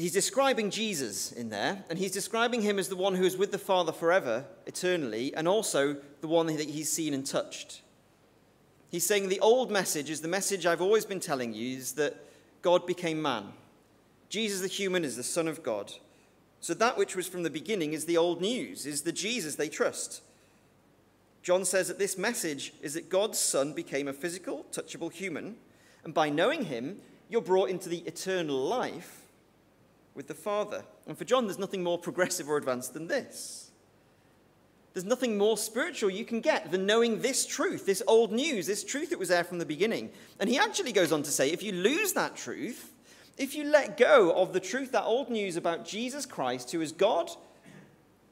he's 0.00 0.12
describing 0.12 0.70
Jesus 0.70 1.30
in 1.30 1.50
there, 1.50 1.84
and 1.90 1.98
he's 1.98 2.12
describing 2.12 2.62
him 2.62 2.78
as 2.78 2.88
the 2.88 2.96
one 2.96 3.14
who 3.14 3.24
is 3.24 3.36
with 3.36 3.52
the 3.52 3.58
Father 3.58 3.92
forever, 3.92 4.46
eternally, 4.66 5.34
and 5.34 5.46
also 5.46 5.96
the 6.20 6.28
one 6.28 6.46
that 6.46 6.68
he's 6.68 6.90
seen 6.90 7.14
and 7.14 7.26
touched. 7.26 7.82
He's 8.90 9.06
saying 9.06 9.28
the 9.28 9.40
old 9.40 9.70
message 9.70 10.10
is 10.10 10.20
the 10.20 10.28
message 10.28 10.66
I've 10.66 10.80
always 10.80 11.04
been 11.04 11.20
telling 11.20 11.52
you 11.52 11.76
is 11.76 11.92
that 11.92 12.16
God 12.62 12.86
became 12.86 13.22
man. 13.22 13.52
Jesus 14.30 14.60
the 14.60 14.68
human 14.68 15.04
is 15.04 15.16
the 15.16 15.22
Son 15.22 15.46
of 15.46 15.62
God. 15.62 15.92
So 16.60 16.72
that 16.74 16.96
which 16.96 17.16
was 17.16 17.26
from 17.26 17.42
the 17.42 17.50
beginning 17.50 17.92
is 17.92 18.06
the 18.06 18.16
old 18.16 18.40
news, 18.40 18.86
is 18.86 19.02
the 19.02 19.12
Jesus 19.12 19.56
they 19.56 19.68
trust. 19.68 20.22
John 21.42 21.64
says 21.64 21.88
that 21.88 21.98
this 21.98 22.16
message 22.16 22.72
is 22.80 22.94
that 22.94 23.08
God's 23.08 23.38
Son 23.38 23.72
became 23.72 24.08
a 24.08 24.12
physical, 24.12 24.66
touchable 24.70 25.12
human, 25.12 25.56
and 26.04 26.14
by 26.14 26.30
knowing 26.30 26.64
him, 26.64 26.98
you're 27.28 27.40
brought 27.40 27.70
into 27.70 27.88
the 27.88 27.98
eternal 28.00 28.56
life 28.56 29.22
with 30.14 30.28
the 30.28 30.34
Father. 30.34 30.84
And 31.06 31.16
for 31.16 31.24
John, 31.24 31.46
there's 31.46 31.58
nothing 31.58 31.82
more 31.82 31.98
progressive 31.98 32.48
or 32.48 32.56
advanced 32.56 32.94
than 32.94 33.08
this. 33.08 33.70
There's 34.92 35.04
nothing 35.04 35.38
more 35.38 35.56
spiritual 35.56 36.10
you 36.10 36.24
can 36.24 36.40
get 36.40 36.70
than 36.70 36.84
knowing 36.84 37.20
this 37.20 37.46
truth, 37.46 37.86
this 37.86 38.02
old 38.06 38.32
news, 38.32 38.66
this 38.66 38.84
truth 38.84 39.10
that 39.10 39.18
was 39.18 39.28
there 39.28 39.44
from 39.44 39.58
the 39.58 39.66
beginning. 39.66 40.10
And 40.40 40.50
he 40.50 40.58
actually 40.58 40.92
goes 40.92 41.12
on 41.12 41.22
to 41.22 41.30
say 41.30 41.50
if 41.50 41.62
you 41.62 41.72
lose 41.72 42.12
that 42.14 42.36
truth, 42.36 42.92
if 43.40 43.54
you 43.54 43.64
let 43.64 43.96
go 43.96 44.32
of 44.32 44.52
the 44.52 44.60
truth, 44.60 44.92
that 44.92 45.04
old 45.04 45.30
news 45.30 45.56
about 45.56 45.86
Jesus 45.86 46.26
Christ, 46.26 46.72
who 46.72 46.82
is 46.82 46.92
God 46.92 47.30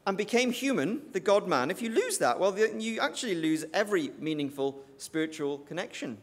and 0.06 0.18
became 0.18 0.52
human, 0.52 1.00
the 1.12 1.18
God 1.18 1.48
man, 1.48 1.70
if 1.70 1.80
you 1.80 1.88
lose 1.88 2.18
that, 2.18 2.38
well, 2.38 2.52
then 2.52 2.82
you 2.82 3.00
actually 3.00 3.34
lose 3.34 3.64
every 3.72 4.12
meaningful 4.18 4.78
spiritual 4.98 5.58
connection. 5.60 6.18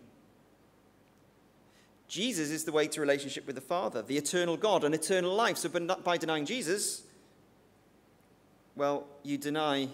Jesus 2.07 2.51
is 2.51 2.63
the 2.63 2.71
way 2.71 2.87
to 2.89 3.01
relationship 3.01 3.47
with 3.47 3.55
the 3.55 3.61
Father, 3.61 4.03
the 4.03 4.17
eternal 4.17 4.55
God 4.55 4.83
and 4.83 4.93
eternal 4.93 5.33
life. 5.33 5.57
So 5.57 5.69
by 6.03 6.17
denying 6.17 6.45
Jesus, 6.45 7.01
well, 8.75 9.07
you 9.23 9.39
deny 9.39 9.87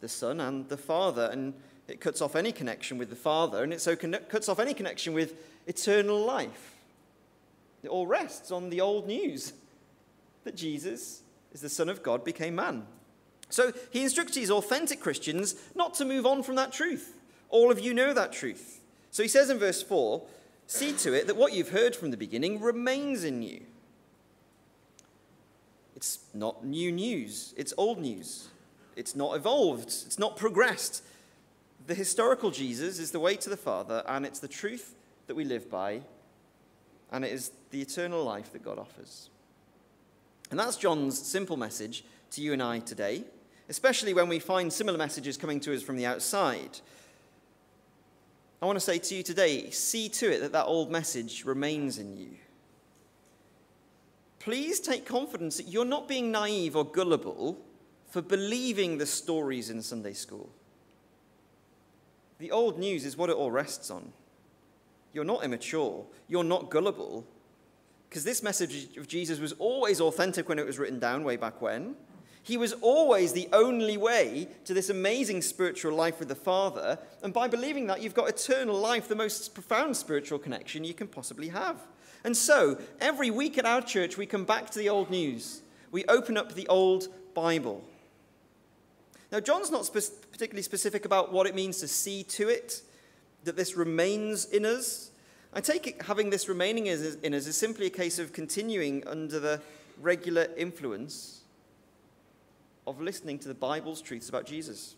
the 0.00 0.08
Son 0.08 0.40
and 0.40 0.68
the 0.68 0.76
Father, 0.76 1.30
and 1.32 1.52
it 1.88 2.00
cuts 2.00 2.22
off 2.22 2.36
any 2.36 2.52
connection 2.52 2.96
with 2.96 3.10
the 3.10 3.16
Father, 3.16 3.64
and 3.64 3.72
it 3.72 3.80
so 3.80 3.96
cuts 3.96 4.48
off 4.48 4.60
any 4.60 4.72
connection 4.72 5.14
with 5.14 5.34
eternal 5.66 6.24
life. 6.24 6.75
It 7.86 7.90
all 7.90 8.08
rests 8.08 8.50
on 8.50 8.68
the 8.68 8.80
old 8.80 9.06
news 9.06 9.52
that 10.42 10.56
Jesus 10.56 11.22
is 11.52 11.60
the 11.60 11.68
Son 11.68 11.88
of 11.88 12.02
God, 12.02 12.24
became 12.24 12.56
man. 12.56 12.84
So 13.48 13.72
he 13.90 14.02
instructs 14.02 14.34
these 14.34 14.50
authentic 14.50 14.98
Christians 14.98 15.54
not 15.76 15.94
to 15.94 16.04
move 16.04 16.26
on 16.26 16.42
from 16.42 16.56
that 16.56 16.72
truth. 16.72 17.14
All 17.48 17.70
of 17.70 17.78
you 17.78 17.94
know 17.94 18.12
that 18.12 18.32
truth. 18.32 18.80
So 19.12 19.22
he 19.22 19.28
says 19.28 19.50
in 19.50 19.60
verse 19.60 19.84
4 19.84 20.20
See 20.66 20.94
to 20.94 21.12
it 21.12 21.28
that 21.28 21.36
what 21.36 21.52
you've 21.52 21.68
heard 21.68 21.94
from 21.94 22.10
the 22.10 22.16
beginning 22.16 22.60
remains 22.60 23.22
in 23.22 23.40
you. 23.40 23.60
It's 25.94 26.18
not 26.34 26.66
new 26.66 26.90
news, 26.90 27.54
it's 27.56 27.72
old 27.78 28.00
news. 28.00 28.48
It's 28.96 29.14
not 29.14 29.36
evolved, 29.36 29.90
it's 29.90 30.18
not 30.18 30.36
progressed. 30.36 31.04
The 31.86 31.94
historical 31.94 32.50
Jesus 32.50 32.98
is 32.98 33.12
the 33.12 33.20
way 33.20 33.36
to 33.36 33.48
the 33.48 33.56
Father, 33.56 34.02
and 34.08 34.26
it's 34.26 34.40
the 34.40 34.48
truth 34.48 34.96
that 35.28 35.36
we 35.36 35.44
live 35.44 35.70
by, 35.70 36.00
and 37.12 37.24
it 37.24 37.32
is 37.32 37.52
the 37.76 37.82
eternal 37.82 38.24
life 38.24 38.52
that 38.52 38.64
God 38.64 38.78
offers. 38.78 39.28
And 40.50 40.58
that's 40.58 40.78
John's 40.78 41.18
simple 41.18 41.58
message 41.58 42.04
to 42.30 42.40
you 42.40 42.54
and 42.54 42.62
I 42.62 42.78
today, 42.78 43.24
especially 43.68 44.14
when 44.14 44.30
we 44.30 44.38
find 44.38 44.72
similar 44.72 44.96
messages 44.96 45.36
coming 45.36 45.60
to 45.60 45.74
us 45.74 45.82
from 45.82 45.96
the 45.96 46.06
outside. 46.06 46.80
I 48.62 48.66
want 48.66 48.76
to 48.76 48.84
say 48.84 48.98
to 48.98 49.14
you 49.14 49.22
today 49.22 49.68
see 49.68 50.08
to 50.08 50.32
it 50.32 50.40
that 50.40 50.52
that 50.52 50.64
old 50.64 50.90
message 50.90 51.44
remains 51.44 51.98
in 51.98 52.16
you. 52.16 52.30
Please 54.38 54.80
take 54.80 55.04
confidence 55.04 55.58
that 55.58 55.68
you're 55.68 55.84
not 55.84 56.08
being 56.08 56.30
naive 56.30 56.76
or 56.76 56.84
gullible 56.84 57.58
for 58.08 58.22
believing 58.22 58.96
the 58.96 59.04
stories 59.04 59.68
in 59.68 59.82
Sunday 59.82 60.14
school. 60.14 60.48
The 62.38 62.52
old 62.52 62.78
news 62.78 63.04
is 63.04 63.18
what 63.18 63.28
it 63.28 63.36
all 63.36 63.50
rests 63.50 63.90
on. 63.90 64.12
You're 65.12 65.24
not 65.24 65.44
immature, 65.44 66.06
you're 66.26 66.42
not 66.42 66.70
gullible, 66.70 67.26
because 68.16 68.24
this 68.24 68.42
message 68.42 68.96
of 68.96 69.06
Jesus 69.06 69.40
was 69.40 69.52
always 69.58 70.00
authentic 70.00 70.48
when 70.48 70.58
it 70.58 70.64
was 70.64 70.78
written 70.78 70.98
down 70.98 71.22
way 71.22 71.36
back 71.36 71.60
when. 71.60 71.94
He 72.42 72.56
was 72.56 72.72
always 72.80 73.34
the 73.34 73.46
only 73.52 73.98
way 73.98 74.48
to 74.64 74.72
this 74.72 74.88
amazing 74.88 75.42
spiritual 75.42 75.94
life 75.94 76.18
with 76.18 76.28
the 76.28 76.34
Father. 76.34 76.98
And 77.22 77.34
by 77.34 77.46
believing 77.46 77.88
that, 77.88 78.00
you've 78.00 78.14
got 78.14 78.30
eternal 78.30 78.74
life, 78.74 79.06
the 79.06 79.14
most 79.14 79.52
profound 79.52 79.98
spiritual 79.98 80.38
connection 80.38 80.82
you 80.82 80.94
can 80.94 81.08
possibly 81.08 81.48
have. 81.48 81.76
And 82.24 82.34
so, 82.34 82.80
every 83.02 83.30
week 83.30 83.58
at 83.58 83.66
our 83.66 83.82
church, 83.82 84.16
we 84.16 84.24
come 84.24 84.46
back 84.46 84.70
to 84.70 84.78
the 84.78 84.88
old 84.88 85.10
news. 85.10 85.60
We 85.90 86.06
open 86.06 86.38
up 86.38 86.54
the 86.54 86.68
old 86.68 87.08
Bible. 87.34 87.84
Now, 89.30 89.40
John's 89.40 89.70
not 89.70 89.84
spe- 89.84 90.32
particularly 90.32 90.62
specific 90.62 91.04
about 91.04 91.34
what 91.34 91.46
it 91.46 91.54
means 91.54 91.80
to 91.80 91.88
see 91.88 92.22
to 92.22 92.48
it, 92.48 92.80
that 93.44 93.56
this 93.56 93.76
remains 93.76 94.46
in 94.46 94.64
us. 94.64 95.10
I 95.52 95.60
take 95.60 95.86
it 95.86 96.02
having 96.02 96.30
this 96.30 96.48
remaining 96.48 96.86
in 96.86 97.34
us 97.34 97.46
is 97.46 97.56
simply 97.56 97.86
a 97.86 97.90
case 97.90 98.18
of 98.18 98.32
continuing 98.32 99.06
under 99.06 99.40
the 99.40 99.60
regular 100.00 100.48
influence 100.56 101.40
of 102.86 103.00
listening 103.00 103.38
to 103.40 103.48
the 103.48 103.54
Bible's 103.54 104.00
truths 104.00 104.28
about 104.28 104.46
Jesus. 104.46 104.94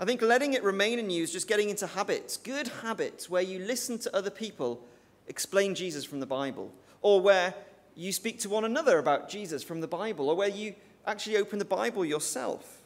I 0.00 0.04
think 0.04 0.22
letting 0.22 0.54
it 0.54 0.64
remain 0.64 0.98
in 0.98 1.10
you 1.10 1.22
is 1.22 1.30
just 1.30 1.46
getting 1.46 1.70
into 1.70 1.86
habits, 1.86 2.36
good 2.36 2.68
habits, 2.82 3.30
where 3.30 3.42
you 3.42 3.60
listen 3.60 3.98
to 4.00 4.16
other 4.16 4.30
people 4.30 4.80
explain 5.28 5.74
Jesus 5.74 6.04
from 6.04 6.20
the 6.20 6.26
Bible, 6.26 6.72
or 7.00 7.20
where 7.20 7.54
you 7.94 8.12
speak 8.12 8.40
to 8.40 8.48
one 8.48 8.64
another 8.64 8.98
about 8.98 9.28
Jesus 9.28 9.62
from 9.62 9.80
the 9.80 9.86
Bible, 9.86 10.28
or 10.28 10.34
where 10.34 10.48
you 10.48 10.74
actually 11.06 11.36
open 11.36 11.58
the 11.58 11.64
Bible 11.64 12.04
yourself. 12.04 12.78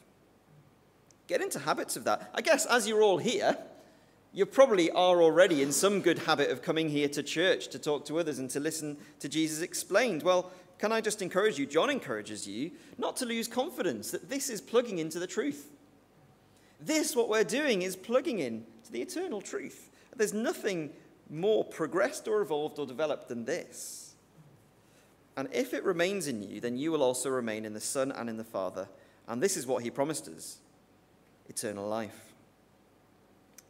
Get 1.28 1.40
into 1.40 1.58
habits 1.58 1.96
of 1.96 2.04
that. 2.04 2.30
I 2.34 2.42
guess 2.42 2.66
as 2.66 2.86
you're 2.86 3.02
all 3.02 3.18
here, 3.18 3.56
you 4.38 4.46
probably 4.46 4.88
are 4.92 5.20
already 5.20 5.62
in 5.62 5.72
some 5.72 6.00
good 6.00 6.20
habit 6.20 6.48
of 6.48 6.62
coming 6.62 6.88
here 6.88 7.08
to 7.08 7.24
church 7.24 7.66
to 7.66 7.76
talk 7.76 8.04
to 8.04 8.20
others 8.20 8.38
and 8.38 8.48
to 8.48 8.60
listen 8.60 8.96
to 9.18 9.28
Jesus 9.28 9.62
explained. 9.62 10.22
Well, 10.22 10.52
can 10.78 10.92
I 10.92 11.00
just 11.00 11.22
encourage 11.22 11.58
you? 11.58 11.66
John 11.66 11.90
encourages 11.90 12.46
you 12.46 12.70
not 12.98 13.16
to 13.16 13.26
lose 13.26 13.48
confidence 13.48 14.12
that 14.12 14.30
this 14.30 14.48
is 14.48 14.60
plugging 14.60 14.98
into 14.98 15.18
the 15.18 15.26
truth. 15.26 15.72
This, 16.80 17.16
what 17.16 17.28
we're 17.28 17.42
doing, 17.42 17.82
is 17.82 17.96
plugging 17.96 18.38
in 18.38 18.64
to 18.84 18.92
the 18.92 19.02
eternal 19.02 19.40
truth. 19.40 19.90
There's 20.14 20.32
nothing 20.32 20.90
more 21.28 21.64
progressed 21.64 22.28
or 22.28 22.40
evolved 22.40 22.78
or 22.78 22.86
developed 22.86 23.26
than 23.26 23.44
this. 23.44 24.14
And 25.36 25.48
if 25.50 25.74
it 25.74 25.82
remains 25.82 26.28
in 26.28 26.44
you, 26.44 26.60
then 26.60 26.76
you 26.76 26.92
will 26.92 27.02
also 27.02 27.28
remain 27.28 27.64
in 27.64 27.72
the 27.72 27.80
Son 27.80 28.12
and 28.12 28.30
in 28.30 28.36
the 28.36 28.44
Father. 28.44 28.88
And 29.26 29.42
this 29.42 29.56
is 29.56 29.66
what 29.66 29.82
he 29.82 29.90
promised 29.90 30.28
us 30.28 30.58
eternal 31.48 31.88
life. 31.88 32.27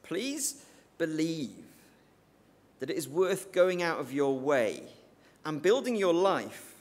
Please 0.09 0.65
believe 0.97 1.67
that 2.81 2.89
it 2.89 2.97
is 2.97 3.07
worth 3.07 3.53
going 3.53 3.83
out 3.83 4.01
of 4.01 4.11
your 4.11 4.39
way 4.39 4.83
and 5.45 5.61
building 5.61 5.97
your 5.97 6.15
life 6.15 6.75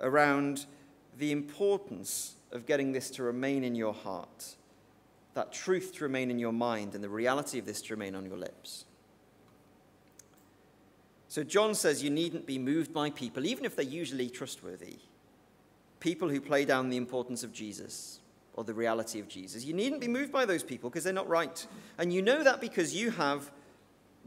around 0.00 0.66
the 1.18 1.32
importance 1.32 2.36
of 2.52 2.64
getting 2.64 2.92
this 2.92 3.10
to 3.10 3.24
remain 3.24 3.64
in 3.64 3.74
your 3.74 3.92
heart, 3.92 4.54
that 5.34 5.52
truth 5.52 5.92
to 5.96 6.04
remain 6.04 6.30
in 6.30 6.38
your 6.38 6.52
mind, 6.52 6.94
and 6.94 7.02
the 7.02 7.08
reality 7.08 7.58
of 7.58 7.66
this 7.66 7.82
to 7.82 7.94
remain 7.94 8.14
on 8.14 8.24
your 8.24 8.36
lips. 8.36 8.84
So, 11.26 11.42
John 11.42 11.74
says 11.74 12.04
you 12.04 12.10
needn't 12.10 12.46
be 12.46 12.58
moved 12.58 12.94
by 12.94 13.10
people, 13.10 13.46
even 13.46 13.64
if 13.64 13.74
they're 13.74 13.84
usually 13.84 14.30
trustworthy. 14.30 14.98
People 15.98 16.28
who 16.28 16.40
play 16.40 16.64
down 16.64 16.88
the 16.88 16.96
importance 16.96 17.42
of 17.42 17.52
Jesus 17.52 18.17
or 18.58 18.64
the 18.64 18.74
reality 18.74 19.20
of 19.20 19.28
Jesus. 19.28 19.64
You 19.64 19.72
needn't 19.72 20.00
be 20.00 20.08
moved 20.08 20.32
by 20.32 20.44
those 20.44 20.64
people 20.64 20.90
because 20.90 21.04
they're 21.04 21.12
not 21.12 21.28
right. 21.28 21.64
And 21.96 22.12
you 22.12 22.20
know 22.22 22.42
that 22.42 22.60
because 22.60 22.92
you 22.92 23.12
have 23.12 23.52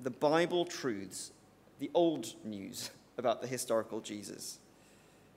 the 0.01 0.09
Bible 0.09 0.63
truths, 0.63 1.33
the 1.79 1.91
old 1.93 2.33
news 2.45 2.91
about 3.17 3.41
the 3.41 3.47
historical 3.47 3.99
Jesus. 3.99 4.59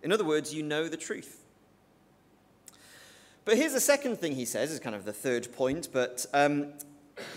In 0.04 0.12
other 0.12 0.22
words, 0.22 0.54
you 0.54 0.62
know 0.62 0.86
the 0.86 0.96
truth. 0.96 1.42
But 3.44 3.56
here's 3.56 3.72
the 3.72 3.80
second 3.80 4.20
thing 4.20 4.36
he 4.36 4.44
says, 4.44 4.70
is 4.70 4.78
kind 4.78 4.94
of 4.94 5.04
the 5.04 5.12
third 5.12 5.52
point, 5.52 5.88
but 5.92 6.24
um, 6.32 6.68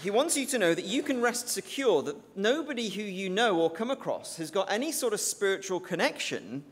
he 0.04 0.12
wants 0.12 0.38
you 0.38 0.46
to 0.46 0.60
know 0.60 0.76
that 0.76 0.86
you 0.86 1.02
can 1.02 1.22
rest 1.22 1.50
secure 1.50 2.04
that 2.04 2.38
nobody 2.38 2.88
who 2.88 3.02
you 3.02 3.32
know 3.32 3.60
or 3.60 3.72
come 3.72 3.90
across 3.90 4.38
has 4.38 4.52
got 4.52 4.72
any 4.72 4.92
sort 4.92 5.12
of 5.12 5.20
spiritual 5.20 5.80
connection 5.80 6.64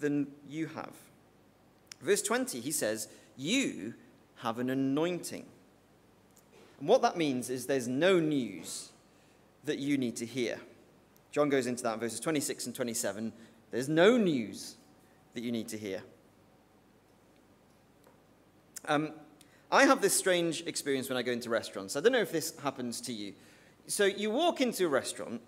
than 0.00 0.28
you 0.48 0.68
have. 0.68 0.92
Verse 2.00 2.22
20, 2.22 2.60
he 2.60 2.70
says, 2.70 3.08
You 3.36 3.94
have 4.36 4.58
an 4.58 4.70
anointing. 4.70 5.44
And 6.80 6.88
what 6.88 7.02
that 7.02 7.16
means 7.16 7.50
is 7.50 7.66
there's 7.66 7.88
no 7.88 8.20
news 8.20 8.90
that 9.64 9.78
you 9.78 9.98
need 9.98 10.16
to 10.16 10.26
hear. 10.26 10.60
John 11.32 11.48
goes 11.48 11.66
into 11.66 11.82
that 11.82 11.94
in 11.94 12.00
verses 12.00 12.20
26 12.20 12.66
and 12.66 12.74
27 12.74 13.32
there's 13.70 13.88
no 13.88 14.16
news 14.16 14.76
that 15.34 15.42
you 15.42 15.52
need 15.52 15.68
to 15.68 15.78
hear. 15.78 16.02
Um, 18.86 19.12
I 19.70 19.84
have 19.84 20.00
this 20.00 20.14
strange 20.14 20.62
experience 20.66 21.08
when 21.08 21.18
I 21.18 21.22
go 21.22 21.32
into 21.32 21.50
restaurants. 21.50 21.96
I 21.96 22.00
don't 22.00 22.12
know 22.12 22.20
if 22.20 22.32
this 22.32 22.58
happens 22.60 23.00
to 23.02 23.12
you. 23.12 23.34
So 23.88 24.04
you 24.04 24.30
walk 24.30 24.60
into 24.60 24.86
a 24.86 24.88
restaurant, 24.88 25.40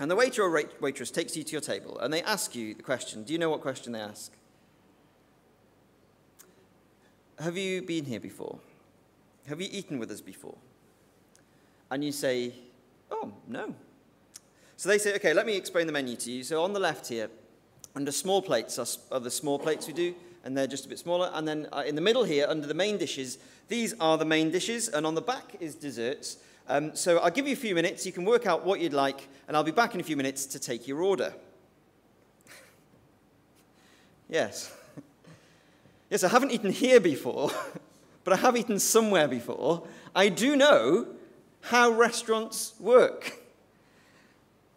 and 0.00 0.10
the 0.10 0.16
waiter 0.16 0.42
or 0.42 0.62
waitress 0.80 1.10
takes 1.10 1.36
you 1.36 1.42
to 1.44 1.52
your 1.52 1.60
table, 1.60 1.98
and 1.98 2.12
they 2.12 2.22
ask 2.22 2.54
you 2.54 2.74
the 2.74 2.82
question. 2.82 3.22
Do 3.22 3.32
you 3.32 3.38
know 3.38 3.50
what 3.50 3.60
question 3.60 3.92
they 3.92 4.00
ask? 4.00 4.32
Have 7.38 7.56
you 7.56 7.82
been 7.82 8.04
here 8.04 8.20
before? 8.20 8.58
Have 9.48 9.60
you 9.60 9.68
eaten 9.70 9.98
with 9.98 10.10
us 10.10 10.20
before? 10.20 10.56
And 11.90 12.04
you 12.04 12.12
say, 12.12 12.54
Oh, 13.10 13.32
no. 13.46 13.74
So 14.76 14.88
they 14.88 14.98
say, 14.98 15.14
okay, 15.14 15.32
let 15.32 15.46
me 15.46 15.56
explain 15.56 15.86
the 15.86 15.92
menu 15.92 16.16
to 16.16 16.30
you. 16.30 16.44
So 16.44 16.62
on 16.62 16.72
the 16.72 16.80
left 16.80 17.08
here, 17.08 17.30
under 17.94 18.12
small 18.12 18.42
plates 18.42 18.78
are, 18.78 18.86
are 19.10 19.20
the 19.20 19.30
small 19.30 19.58
plates 19.58 19.86
we 19.86 19.94
do, 19.94 20.14
and 20.44 20.56
they're 20.56 20.66
just 20.66 20.84
a 20.84 20.88
bit 20.88 20.98
smaller. 20.98 21.30
And 21.32 21.48
then 21.48 21.66
uh, 21.72 21.84
in 21.86 21.94
the 21.94 22.00
middle 22.00 22.24
here, 22.24 22.46
under 22.48 22.66
the 22.66 22.74
main 22.74 22.98
dishes, 22.98 23.38
these 23.68 23.94
are 24.00 24.18
the 24.18 24.24
main 24.24 24.50
dishes, 24.50 24.88
and 24.88 25.06
on 25.06 25.14
the 25.14 25.22
back 25.22 25.56
is 25.60 25.74
desserts. 25.74 26.38
Um, 26.68 26.94
so 26.94 27.18
I'll 27.18 27.30
give 27.30 27.46
you 27.46 27.54
a 27.54 27.56
few 27.56 27.74
minutes. 27.74 28.04
You 28.04 28.12
can 28.12 28.24
work 28.24 28.46
out 28.46 28.66
what 28.66 28.80
you'd 28.80 28.92
like, 28.92 29.28
and 29.48 29.56
I'll 29.56 29.64
be 29.64 29.70
back 29.70 29.94
in 29.94 30.00
a 30.00 30.04
few 30.04 30.16
minutes 30.16 30.44
to 30.46 30.58
take 30.58 30.86
your 30.86 31.02
order. 31.02 31.32
yes. 34.28 34.76
Yes, 36.10 36.24
I 36.24 36.28
haven't 36.28 36.52
eaten 36.52 36.70
here 36.70 37.00
before, 37.00 37.50
but 38.24 38.32
I 38.32 38.36
have 38.36 38.56
eaten 38.56 38.78
somewhere 38.78 39.28
before. 39.28 39.86
I 40.14 40.28
do 40.28 40.56
know 40.56 41.06
how 41.62 41.90
restaurants 41.90 42.74
work. 42.78 43.42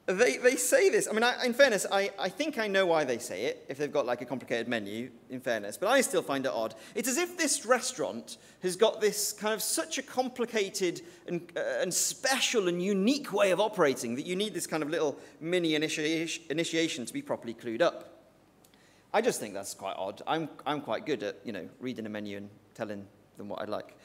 They, 0.10 0.38
they 0.38 0.56
say 0.56 0.90
this. 0.90 1.08
I 1.08 1.14
mean, 1.14 1.22
I, 1.22 1.46
in 1.46 1.54
fairness, 1.54 1.86
I, 1.92 2.10
I 2.18 2.30
think 2.30 2.58
I 2.58 2.66
know 2.66 2.88
why 2.88 3.04
they 3.04 3.20
say 3.20 3.44
it, 3.44 3.64
if 3.70 3.78
they've 3.78 3.94
got 3.94 4.08
like 4.08 4.22
a 4.22 4.26
complicated 4.26 4.68
menu, 4.68 5.12
in 5.30 5.40
fairness, 5.40 5.78
but 5.78 5.88
I 5.88 6.02
still 6.02 6.24
find 6.24 6.48
it 6.48 6.52
odd. 6.52 6.74
It's 6.96 7.08
as 7.08 7.18
if 7.18 7.38
this 7.38 7.64
restaurant 7.64 8.38
has 8.64 8.76
got 8.76 9.02
this 9.02 9.34
kind 9.34 9.54
of 9.54 9.62
such 9.62 10.00
a 10.00 10.02
complicated 10.02 11.02
and, 11.28 11.42
uh, 11.56 11.60
and 11.82 11.94
special 11.94 12.68
and 12.70 12.82
unique 12.82 13.32
way 13.32 13.52
of 13.52 13.60
operating 13.60 14.16
that 14.16 14.26
you 14.26 14.36
need 14.36 14.56
this 14.56 14.66
kind 14.66 14.82
of 14.82 14.90
little 14.90 15.16
mini 15.40 15.76
initiation, 15.76 16.44
initiation 16.50 17.06
to 17.06 17.14
be 17.14 17.22
properly 17.22 17.54
clued 17.54 17.84
up. 17.84 18.19
I 19.14 19.22
just 19.22 19.40
think 19.40 19.54
that's 19.54 19.74
quite 19.74 19.96
odd. 19.98 20.22
I'm, 20.28 20.50
I'm 20.66 20.82
quite 20.82 21.06
good 21.06 21.24
at, 21.24 21.38
you 21.44 21.52
know, 21.52 21.68
reading 21.80 22.06
a 22.06 22.10
menu 22.10 22.38
and 22.38 22.50
telling 22.76 23.06
them 23.38 23.50
what 23.50 23.62
I 23.62 23.66
like. 23.66 23.96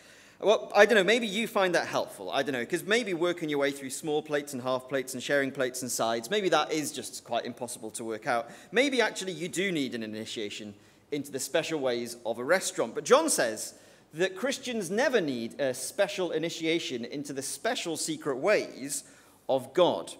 Well, 0.40 0.72
I 0.74 0.84
don't 0.84 0.96
know, 0.96 1.04
maybe 1.04 1.26
you 1.26 1.46
find 1.46 1.74
that 1.74 1.86
helpful. 1.86 2.30
I 2.30 2.42
don't 2.42 2.52
know, 2.52 2.60
because 2.60 2.84
maybe 2.84 3.14
working 3.14 3.48
your 3.48 3.58
way 3.58 3.70
through 3.70 3.90
small 3.90 4.22
plates 4.22 4.52
and 4.52 4.62
half 4.62 4.88
plates 4.88 5.14
and 5.14 5.22
sharing 5.22 5.50
plates 5.50 5.82
and 5.82 5.90
sides, 5.90 6.28
maybe 6.30 6.48
that 6.48 6.72
is 6.72 6.90
just 6.90 7.22
quite 7.24 7.44
impossible 7.44 7.90
to 7.92 8.04
work 8.04 8.26
out. 8.26 8.50
Maybe 8.72 9.00
actually 9.00 9.32
you 9.32 9.48
do 9.48 9.70
need 9.70 9.94
an 9.94 10.02
initiation 10.02 10.74
into 11.12 11.30
the 11.30 11.38
special 11.38 11.80
ways 11.80 12.16
of 12.26 12.38
a 12.38 12.44
restaurant. 12.44 12.94
But 12.94 13.04
John 13.04 13.30
says 13.30 13.74
that 14.14 14.36
Christians 14.36 14.90
never 14.90 15.20
need 15.20 15.60
a 15.60 15.72
special 15.72 16.32
initiation 16.32 17.04
into 17.04 17.32
the 17.32 17.42
special 17.42 17.96
secret 17.96 18.36
ways 18.36 19.04
of 19.48 19.72
God. 19.72 20.12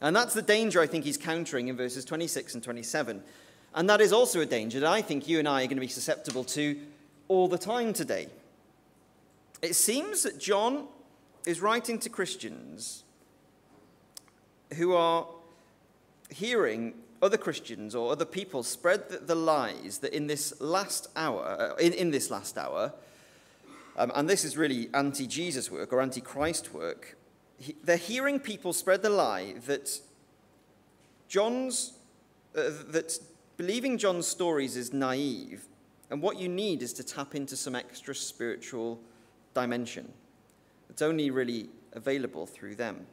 And 0.00 0.14
that's 0.14 0.34
the 0.34 0.42
danger 0.42 0.80
I 0.80 0.86
think 0.86 1.04
he's 1.04 1.16
countering 1.16 1.68
in 1.68 1.76
verses 1.76 2.04
26 2.04 2.54
and 2.54 2.62
27. 2.62 3.22
And 3.74 3.90
that 3.90 4.00
is 4.00 4.12
also 4.12 4.40
a 4.40 4.46
danger 4.46 4.80
that 4.80 4.90
I 4.90 5.02
think 5.02 5.28
you 5.28 5.40
and 5.40 5.48
I 5.48 5.62
are 5.62 5.66
going 5.66 5.76
to 5.76 5.80
be 5.80 5.88
susceptible 5.88 6.44
to 6.44 6.78
all 7.26 7.48
the 7.48 7.58
time 7.58 7.92
today. 7.92 8.28
It 9.62 9.74
seems 9.74 10.22
that 10.22 10.38
John 10.38 10.86
is 11.46 11.60
writing 11.60 11.98
to 12.00 12.08
Christians 12.08 13.02
who 14.74 14.94
are 14.94 15.26
hearing 16.30 16.94
other 17.20 17.36
Christians 17.36 17.94
or 17.94 18.12
other 18.12 18.24
people 18.24 18.62
spread 18.62 19.08
the, 19.08 19.18
the 19.18 19.34
lies 19.34 19.98
that 19.98 20.12
in 20.12 20.26
this 20.26 20.60
last 20.60 21.08
hour, 21.16 21.44
uh, 21.44 21.76
in, 21.76 21.92
in 21.94 22.10
this 22.10 22.30
last 22.30 22.58
hour, 22.58 22.92
um, 23.96 24.12
and 24.14 24.28
this 24.28 24.44
is 24.44 24.56
really 24.56 24.88
anti 24.92 25.26
Jesus 25.26 25.70
work 25.70 25.92
or 25.92 26.00
anti 26.00 26.20
Christ 26.20 26.74
work, 26.74 27.16
he, 27.58 27.74
they're 27.82 27.96
hearing 27.96 28.38
people 28.38 28.72
spread 28.72 29.02
the 29.02 29.10
lie 29.10 29.54
that 29.66 30.00
John's, 31.28 31.94
uh, 32.56 32.62
that 32.88 33.18
believing 33.56 33.98
John's 33.98 34.26
stories 34.26 34.76
is 34.76 34.92
naive, 34.92 35.66
and 36.10 36.20
what 36.20 36.38
you 36.38 36.48
need 36.48 36.82
is 36.82 36.92
to 36.94 37.04
tap 37.04 37.34
into 37.34 37.56
some 37.56 37.74
extra 37.74 38.14
spiritual 38.14 39.00
dimension. 39.54 40.12
It's 40.90 41.02
only 41.02 41.30
really 41.30 41.68
available 41.92 42.46
through 42.46 42.76
them. 42.76 43.06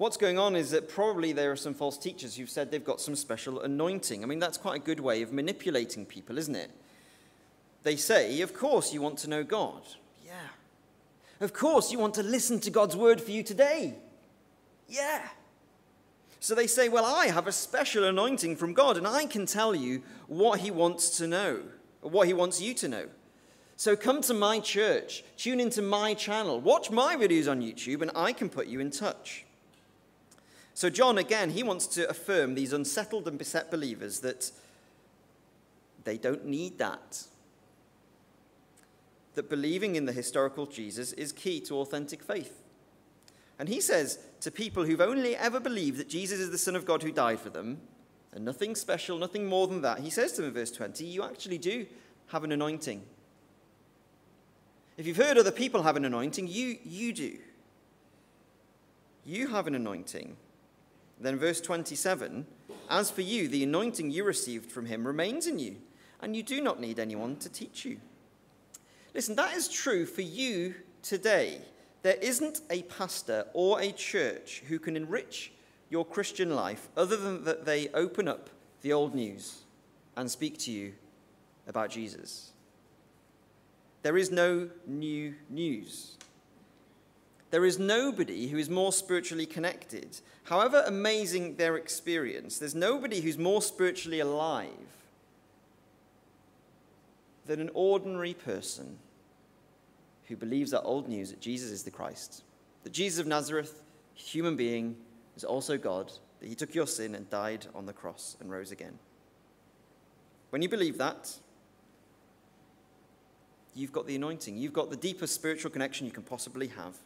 What's 0.00 0.16
going 0.16 0.38
on 0.38 0.56
is 0.56 0.70
that 0.70 0.88
probably 0.88 1.32
there 1.32 1.52
are 1.52 1.56
some 1.56 1.74
false 1.74 1.98
teachers 1.98 2.34
who've 2.34 2.48
said 2.48 2.70
they've 2.70 2.82
got 2.82 3.02
some 3.02 3.14
special 3.14 3.60
anointing. 3.60 4.22
I 4.22 4.26
mean, 4.26 4.38
that's 4.38 4.56
quite 4.56 4.76
a 4.76 4.82
good 4.82 4.98
way 4.98 5.20
of 5.20 5.30
manipulating 5.30 6.06
people, 6.06 6.38
isn't 6.38 6.56
it? 6.56 6.70
They 7.82 7.96
say, 7.96 8.40
Of 8.40 8.54
course, 8.54 8.94
you 8.94 9.02
want 9.02 9.18
to 9.18 9.28
know 9.28 9.44
God. 9.44 9.82
Yeah. 10.24 10.32
Of 11.40 11.52
course, 11.52 11.92
you 11.92 11.98
want 11.98 12.14
to 12.14 12.22
listen 12.22 12.60
to 12.60 12.70
God's 12.70 12.96
word 12.96 13.20
for 13.20 13.30
you 13.30 13.42
today. 13.42 13.94
Yeah. 14.88 15.28
So 16.40 16.54
they 16.54 16.66
say, 16.66 16.88
Well, 16.88 17.04
I 17.04 17.26
have 17.26 17.46
a 17.46 17.52
special 17.52 18.04
anointing 18.04 18.56
from 18.56 18.72
God, 18.72 18.96
and 18.96 19.06
I 19.06 19.26
can 19.26 19.46
tell 19.46 19.74
you 19.74 20.02
what 20.26 20.60
He 20.60 20.70
wants 20.70 21.18
to 21.18 21.26
know, 21.26 21.60
what 22.00 22.26
He 22.26 22.32
wants 22.32 22.60
you 22.60 22.74
to 22.74 22.88
know. 22.88 23.06
So 23.76 23.96
come 23.96 24.20
to 24.22 24.34
my 24.34 24.58
church, 24.60 25.22
tune 25.36 25.60
into 25.60 25.80
my 25.80 26.14
channel, 26.14 26.60
watch 26.60 26.90
my 26.90 27.16
videos 27.16 27.50
on 27.50 27.62
YouTube, 27.62 28.02
and 28.02 28.10
I 28.14 28.32
can 28.32 28.48
put 28.48 28.66
you 28.66 28.80
in 28.80 28.90
touch. 28.90 29.46
So, 30.74 30.88
John, 30.88 31.18
again, 31.18 31.50
he 31.50 31.62
wants 31.62 31.86
to 31.88 32.08
affirm 32.08 32.54
these 32.54 32.72
unsettled 32.72 33.28
and 33.28 33.38
beset 33.38 33.70
believers 33.70 34.20
that 34.20 34.50
they 36.04 36.16
don't 36.16 36.46
need 36.46 36.78
that. 36.78 37.24
That 39.34 39.50
believing 39.50 39.96
in 39.96 40.06
the 40.06 40.12
historical 40.12 40.66
Jesus 40.66 41.12
is 41.12 41.32
key 41.32 41.60
to 41.62 41.76
authentic 41.76 42.22
faith. 42.22 42.59
And 43.60 43.68
he 43.68 43.82
says 43.82 44.18
to 44.40 44.50
people 44.50 44.86
who've 44.86 45.02
only 45.02 45.36
ever 45.36 45.60
believed 45.60 45.98
that 45.98 46.08
Jesus 46.08 46.40
is 46.40 46.50
the 46.50 46.56
Son 46.56 46.74
of 46.74 46.86
God 46.86 47.02
who 47.02 47.12
died 47.12 47.38
for 47.38 47.50
them, 47.50 47.78
and 48.32 48.42
nothing 48.42 48.74
special, 48.74 49.18
nothing 49.18 49.44
more 49.44 49.66
than 49.66 49.82
that, 49.82 49.98
he 49.98 50.08
says 50.08 50.32
to 50.32 50.40
them 50.40 50.48
in 50.48 50.54
verse 50.54 50.70
20, 50.70 51.04
you 51.04 51.22
actually 51.22 51.58
do 51.58 51.84
have 52.28 52.42
an 52.42 52.52
anointing. 52.52 53.02
If 54.96 55.06
you've 55.06 55.18
heard 55.18 55.36
other 55.36 55.50
people 55.50 55.82
have 55.82 55.96
an 55.96 56.06
anointing, 56.06 56.48
you, 56.48 56.78
you 56.82 57.12
do. 57.12 57.36
You 59.26 59.48
have 59.48 59.66
an 59.66 59.74
anointing. 59.74 60.38
Then, 61.20 61.38
verse 61.38 61.60
27 61.60 62.46
As 62.88 63.10
for 63.10 63.20
you, 63.20 63.46
the 63.46 63.64
anointing 63.64 64.10
you 64.10 64.24
received 64.24 64.72
from 64.72 64.86
him 64.86 65.06
remains 65.06 65.46
in 65.46 65.58
you, 65.58 65.76
and 66.22 66.34
you 66.34 66.42
do 66.42 66.62
not 66.62 66.80
need 66.80 66.98
anyone 66.98 67.36
to 67.36 67.50
teach 67.50 67.84
you. 67.84 67.98
Listen, 69.12 69.36
that 69.36 69.54
is 69.54 69.68
true 69.68 70.06
for 70.06 70.22
you 70.22 70.76
today. 71.02 71.60
There 72.02 72.16
isn't 72.20 72.62
a 72.70 72.82
pastor 72.82 73.46
or 73.52 73.80
a 73.80 73.92
church 73.92 74.62
who 74.68 74.78
can 74.78 74.96
enrich 74.96 75.52
your 75.90 76.04
Christian 76.04 76.54
life 76.54 76.88
other 76.96 77.16
than 77.16 77.44
that 77.44 77.66
they 77.66 77.88
open 77.88 78.28
up 78.28 78.48
the 78.82 78.92
old 78.92 79.14
news 79.14 79.58
and 80.16 80.30
speak 80.30 80.56
to 80.58 80.70
you 80.70 80.94
about 81.66 81.90
Jesus. 81.90 82.52
There 84.02 84.16
is 84.16 84.30
no 84.30 84.70
new 84.86 85.34
news. 85.50 86.16
There 87.50 87.66
is 87.66 87.78
nobody 87.78 88.48
who 88.48 88.58
is 88.58 88.70
more 88.70 88.92
spiritually 88.92 89.46
connected. 89.46 90.20
However 90.44 90.84
amazing 90.86 91.56
their 91.56 91.76
experience, 91.76 92.58
there's 92.58 92.74
nobody 92.74 93.20
who's 93.20 93.36
more 93.36 93.60
spiritually 93.60 94.20
alive 94.20 94.70
than 97.46 97.60
an 97.60 97.70
ordinary 97.74 98.32
person 98.32 98.98
who 100.30 100.36
believes 100.36 100.70
that 100.70 100.82
old 100.82 101.08
news 101.08 101.30
that 101.30 101.40
Jesus 101.40 101.70
is 101.70 101.82
the 101.82 101.90
Christ, 101.90 102.44
that 102.84 102.92
Jesus 102.92 103.18
of 103.18 103.26
Nazareth, 103.26 103.82
human 104.14 104.56
being, 104.56 104.96
is 105.36 105.44
also 105.44 105.76
God, 105.76 106.12
that 106.40 106.48
he 106.48 106.54
took 106.54 106.74
your 106.74 106.86
sin 106.86 107.14
and 107.14 107.28
died 107.28 107.66
on 107.74 107.84
the 107.84 107.92
cross 107.92 108.36
and 108.40 108.50
rose 108.50 108.70
again. 108.70 108.98
When 110.50 110.62
you 110.62 110.68
believe 110.68 110.98
that, 110.98 111.36
you've 113.74 113.92
got 113.92 114.06
the 114.06 114.16
anointing. 114.16 114.56
You've 114.56 114.72
got 114.72 114.88
the 114.88 114.96
deepest 114.96 115.34
spiritual 115.34 115.70
connection 115.70 116.06
you 116.06 116.12
can 116.12 116.22
possibly 116.22 116.68
have. 116.68 116.96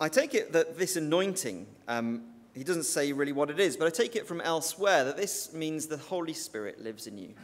I 0.00 0.08
take 0.08 0.34
it 0.34 0.52
that 0.52 0.78
this 0.78 0.96
anointing, 0.96 1.66
um, 1.88 2.22
he 2.54 2.62
doesn't 2.62 2.84
say 2.84 3.12
really 3.12 3.32
what 3.32 3.50
it 3.50 3.58
is, 3.58 3.76
but 3.76 3.86
I 3.86 3.90
take 3.90 4.14
it 4.14 4.28
from 4.28 4.40
elsewhere 4.40 5.04
that 5.04 5.16
this 5.16 5.52
means 5.52 5.86
the 5.86 5.96
Holy 5.96 6.34
Spirit 6.34 6.82
lives 6.82 7.06
in 7.06 7.18
you. 7.18 7.34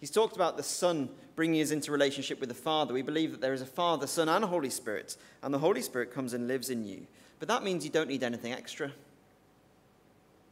He's 0.00 0.10
talked 0.10 0.36
about 0.36 0.56
the 0.56 0.62
Son 0.62 1.08
bringing 1.34 1.60
us 1.60 1.70
into 1.70 1.92
relationship 1.92 2.40
with 2.40 2.48
the 2.48 2.54
Father. 2.54 2.94
We 2.94 3.02
believe 3.02 3.32
that 3.32 3.40
there 3.40 3.52
is 3.52 3.62
a 3.62 3.66
Father, 3.66 4.06
Son, 4.06 4.28
and 4.28 4.44
Holy 4.44 4.70
Spirit, 4.70 5.16
and 5.42 5.52
the 5.52 5.58
Holy 5.58 5.82
Spirit 5.82 6.12
comes 6.12 6.34
and 6.34 6.48
lives 6.48 6.70
in 6.70 6.84
you. 6.84 7.06
But 7.38 7.48
that 7.48 7.62
means 7.62 7.84
you 7.84 7.90
don't 7.90 8.08
need 8.08 8.22
anything 8.22 8.52
extra. 8.52 8.92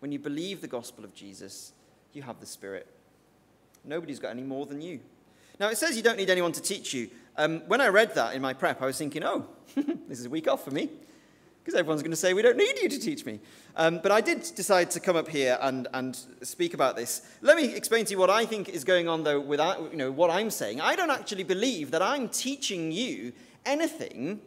When 0.00 0.12
you 0.12 0.18
believe 0.18 0.60
the 0.60 0.68
gospel 0.68 1.04
of 1.04 1.14
Jesus, 1.14 1.72
you 2.12 2.22
have 2.22 2.40
the 2.40 2.46
Spirit. 2.46 2.86
Nobody's 3.84 4.18
got 4.18 4.30
any 4.30 4.42
more 4.42 4.66
than 4.66 4.80
you. 4.80 5.00
Now, 5.58 5.68
it 5.68 5.78
says 5.78 5.96
you 5.96 6.02
don't 6.02 6.18
need 6.18 6.30
anyone 6.30 6.52
to 6.52 6.62
teach 6.62 6.92
you. 6.92 7.08
Um, 7.36 7.60
when 7.66 7.80
I 7.80 7.88
read 7.88 8.14
that 8.14 8.34
in 8.34 8.42
my 8.42 8.52
prep, 8.52 8.82
I 8.82 8.86
was 8.86 8.98
thinking, 8.98 9.24
oh, 9.24 9.46
this 9.74 10.18
is 10.18 10.26
a 10.26 10.30
week 10.30 10.48
off 10.48 10.64
for 10.64 10.70
me, 10.70 10.90
because 11.66 11.80
everyone's 11.80 12.02
going 12.02 12.12
to 12.12 12.16
say, 12.16 12.32
we 12.32 12.42
don't 12.42 12.56
need 12.56 12.78
you 12.80 12.88
to 12.88 12.96
teach 13.00 13.26
me. 13.26 13.40
Um, 13.74 13.98
but 14.00 14.12
I 14.12 14.20
did 14.20 14.48
decide 14.54 14.88
to 14.92 15.00
come 15.00 15.16
up 15.16 15.26
here 15.26 15.58
and, 15.60 15.88
and 15.92 16.16
speak 16.42 16.74
about 16.74 16.94
this. 16.94 17.28
Let 17.42 17.56
me 17.56 17.74
explain 17.74 18.04
to 18.04 18.12
you 18.12 18.18
what 18.18 18.30
I 18.30 18.46
think 18.46 18.68
is 18.68 18.84
going 18.84 19.08
on, 19.08 19.24
though, 19.24 19.40
with 19.40 19.58
you 19.90 19.96
know, 19.96 20.12
what 20.12 20.30
I'm 20.30 20.48
saying. 20.48 20.80
I 20.80 20.94
don't 20.94 21.10
actually 21.10 21.42
believe 21.42 21.90
that 21.90 22.02
I'm 22.02 22.28
teaching 22.28 22.92
you 22.92 23.32
anything 23.64 24.42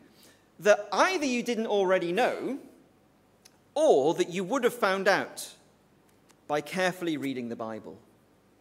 that 0.62 0.88
either 0.94 1.26
you 1.26 1.44
didn't 1.44 1.68
already 1.68 2.14
know 2.14 2.58
or 3.76 4.14
that 4.14 4.30
you 4.30 4.46
would 4.46 4.64
have 4.64 4.74
found 4.74 5.10
out 5.10 5.50
by 6.48 6.62
carefully 6.62 7.18
reading 7.18 7.50
the 7.50 7.56
Bible 7.58 8.00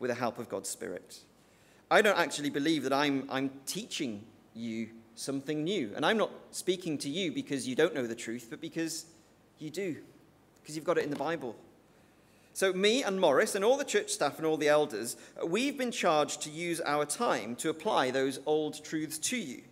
with 0.01 0.11
the 0.11 0.17
help 0.17 0.37
of 0.37 0.49
God's 0.49 0.69
Spirit. 0.69 1.21
I 1.93 2.03
don't 2.03 2.19
actually 2.19 2.51
believe 2.51 2.83
that 2.83 2.93
I'm, 2.93 3.25
I'm 3.31 3.53
teaching 3.67 4.25
you 4.53 4.89
something 5.19 5.65
new. 5.65 5.93
And 5.97 6.07
I'm 6.07 6.17
not 6.17 6.31
speaking 6.51 6.99
to 6.99 7.09
you 7.09 7.33
because 7.33 7.67
you 7.67 7.75
don't 7.75 7.95
know 7.95 8.07
the 8.07 8.15
truth, 8.15 8.47
but 8.51 8.61
because 8.61 9.07
you 9.59 9.71
do, 9.71 9.97
because 10.61 10.77
you've 10.77 10.85
got 10.85 10.99
it 10.99 11.05
in 11.05 11.11
the 11.11 11.17
Bible. 11.17 11.57
So, 12.55 12.73
me 12.73 13.05
and 13.05 13.21
Morris 13.21 13.55
and 13.55 13.65
all 13.65 13.77
the 13.77 13.85
church 13.85 14.11
staff 14.11 14.39
and 14.39 14.47
all 14.47 14.57
the 14.57 14.69
elders, 14.69 15.17
uh, 15.41 15.47
we've 15.47 15.79
been 15.79 15.93
charged 15.93 16.43
to 16.43 16.51
use 16.51 16.81
our 16.81 17.05
time 17.05 17.55
to 17.57 17.71
apply 17.71 18.11
those 18.11 18.41
old 18.47 18.83
truths 18.85 19.19
to 19.19 19.37
you. 19.37 19.63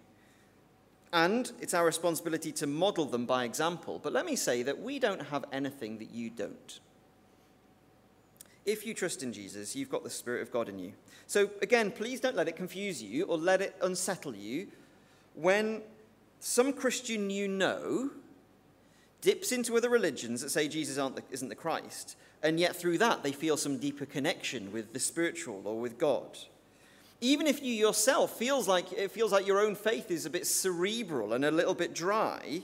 And 1.13 1.51
it's 1.61 1.75
our 1.75 1.85
responsibility 1.85 2.53
to 2.53 2.67
model 2.67 3.07
them 3.07 3.27
by 3.27 3.45
example. 3.45 4.01
But 4.03 4.13
let 4.13 4.27
me 4.27 4.37
say 4.37 4.63
that 4.63 4.81
we 4.81 4.99
don't 4.99 5.23
have 5.29 5.45
anything 5.53 5.99
that 5.99 6.11
you 6.11 6.31
don't. 6.31 6.81
if 8.65 8.85
you 8.85 8.95
trust 8.95 9.23
in 9.23 9.33
Jesus, 9.33 9.77
you've 9.77 9.91
got 9.91 10.03
the 10.03 10.11
Spirit 10.11 10.43
of 10.43 10.51
God 10.51 10.69
in 10.69 10.79
you. 10.79 10.93
So, 11.29 11.51
again, 11.63 11.91
please 11.93 12.21
don't 12.21 12.37
let 12.37 12.49
it 12.49 12.57
confuse 12.57 13.03
you 13.03 13.25
or 13.25 13.39
let 13.39 13.61
it 13.61 13.77
unsettle 13.81 14.35
you 14.35 14.69
when 15.37 15.83
some 16.41 16.73
Christian 16.73 17.31
you 17.31 17.47
know 17.47 18.11
dips 19.21 19.53
into 19.53 19.77
other 19.77 19.91
religions 19.91 20.41
that 20.41 20.51
say 20.51 20.69
Jesus 20.69 20.97
the, 20.97 21.23
isn't 21.31 21.49
the 21.49 21.55
Christ, 21.55 22.17
and 22.43 22.61
yet 22.61 22.77
through 22.77 22.99
that 22.99 23.23
they 23.23 23.33
feel 23.33 23.57
some 23.57 23.79
deeper 23.79 24.07
connection 24.07 24.73
with 24.73 24.93
the 24.93 25.01
spiritual 25.01 25.63
or 25.65 25.81
with 25.81 25.99
God. 25.99 26.39
Even 27.21 27.47
if 27.47 27.63
you 27.63 27.73
yourself 27.73 28.33
feels 28.37 28.69
like 28.69 28.93
it 28.93 29.11
feels 29.11 29.33
like 29.33 29.47
your 29.47 29.61
own 29.61 29.75
faith 29.75 30.11
is 30.11 30.27
a 30.27 30.31
bit 30.31 30.47
cerebral 30.47 31.33
and 31.33 31.45
a 31.45 31.51
little 31.51 31.75
bit 31.75 31.95
dry, 31.95 32.63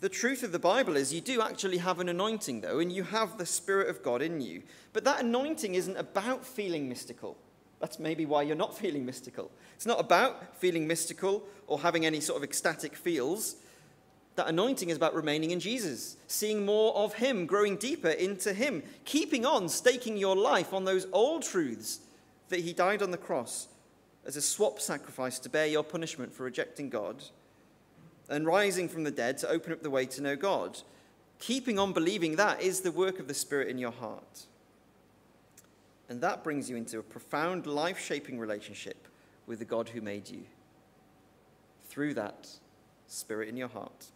the 0.00 0.08
truth 0.08 0.42
of 0.42 0.52
the 0.52 0.58
Bible 0.58 0.96
is 0.96 1.14
you 1.14 1.20
do 1.20 1.40
actually 1.40 1.78
have 1.78 2.00
an 2.00 2.08
anointing, 2.08 2.60
though, 2.60 2.78
and 2.78 2.90
you 2.90 3.04
have 3.04 3.38
the 3.38 3.46
Spirit 3.46 3.88
of 3.88 4.02
God 4.02 4.22
in 4.22 4.40
you. 4.40 4.62
But 4.92 5.04
that 5.04 5.20
anointing 5.20 5.74
isn't 5.74 5.96
about 5.96 6.44
feeling 6.44 6.88
mystical. 6.88 7.36
That's 7.84 7.98
maybe 7.98 8.24
why 8.24 8.44
you're 8.44 8.56
not 8.56 8.74
feeling 8.78 9.04
mystical. 9.04 9.50
It's 9.76 9.84
not 9.84 10.00
about 10.00 10.56
feeling 10.56 10.86
mystical 10.86 11.42
or 11.66 11.80
having 11.80 12.06
any 12.06 12.18
sort 12.18 12.38
of 12.38 12.42
ecstatic 12.42 12.96
feels. 12.96 13.56
That 14.36 14.48
anointing 14.48 14.88
is 14.88 14.96
about 14.96 15.14
remaining 15.14 15.50
in 15.50 15.60
Jesus, 15.60 16.16
seeing 16.26 16.64
more 16.64 16.96
of 16.96 17.12
Him, 17.12 17.44
growing 17.44 17.76
deeper 17.76 18.08
into 18.08 18.54
Him, 18.54 18.82
keeping 19.04 19.44
on 19.44 19.68
staking 19.68 20.16
your 20.16 20.34
life 20.34 20.72
on 20.72 20.86
those 20.86 21.06
old 21.12 21.42
truths 21.42 22.00
that 22.48 22.60
He 22.60 22.72
died 22.72 23.02
on 23.02 23.10
the 23.10 23.18
cross 23.18 23.68
as 24.24 24.38
a 24.38 24.40
swap 24.40 24.80
sacrifice 24.80 25.38
to 25.40 25.50
bear 25.50 25.66
your 25.66 25.84
punishment 25.84 26.32
for 26.32 26.44
rejecting 26.44 26.88
God 26.88 27.22
and 28.30 28.46
rising 28.46 28.88
from 28.88 29.04
the 29.04 29.10
dead 29.10 29.36
to 29.38 29.48
open 29.50 29.74
up 29.74 29.82
the 29.82 29.90
way 29.90 30.06
to 30.06 30.22
know 30.22 30.36
God. 30.36 30.80
Keeping 31.38 31.78
on 31.78 31.92
believing 31.92 32.36
that 32.36 32.62
is 32.62 32.80
the 32.80 32.90
work 32.90 33.18
of 33.18 33.28
the 33.28 33.34
Spirit 33.34 33.68
in 33.68 33.76
your 33.76 33.92
heart. 33.92 34.46
And 36.08 36.20
that 36.20 36.44
brings 36.44 36.68
you 36.68 36.76
into 36.76 36.98
a 36.98 37.02
profound, 37.02 37.66
life 37.66 37.98
shaping 37.98 38.38
relationship 38.38 39.08
with 39.46 39.58
the 39.58 39.64
God 39.64 39.88
who 39.88 40.00
made 40.00 40.28
you 40.28 40.42
through 41.88 42.14
that 42.14 42.48
Spirit 43.06 43.48
in 43.48 43.56
your 43.56 43.68
heart. 43.68 44.06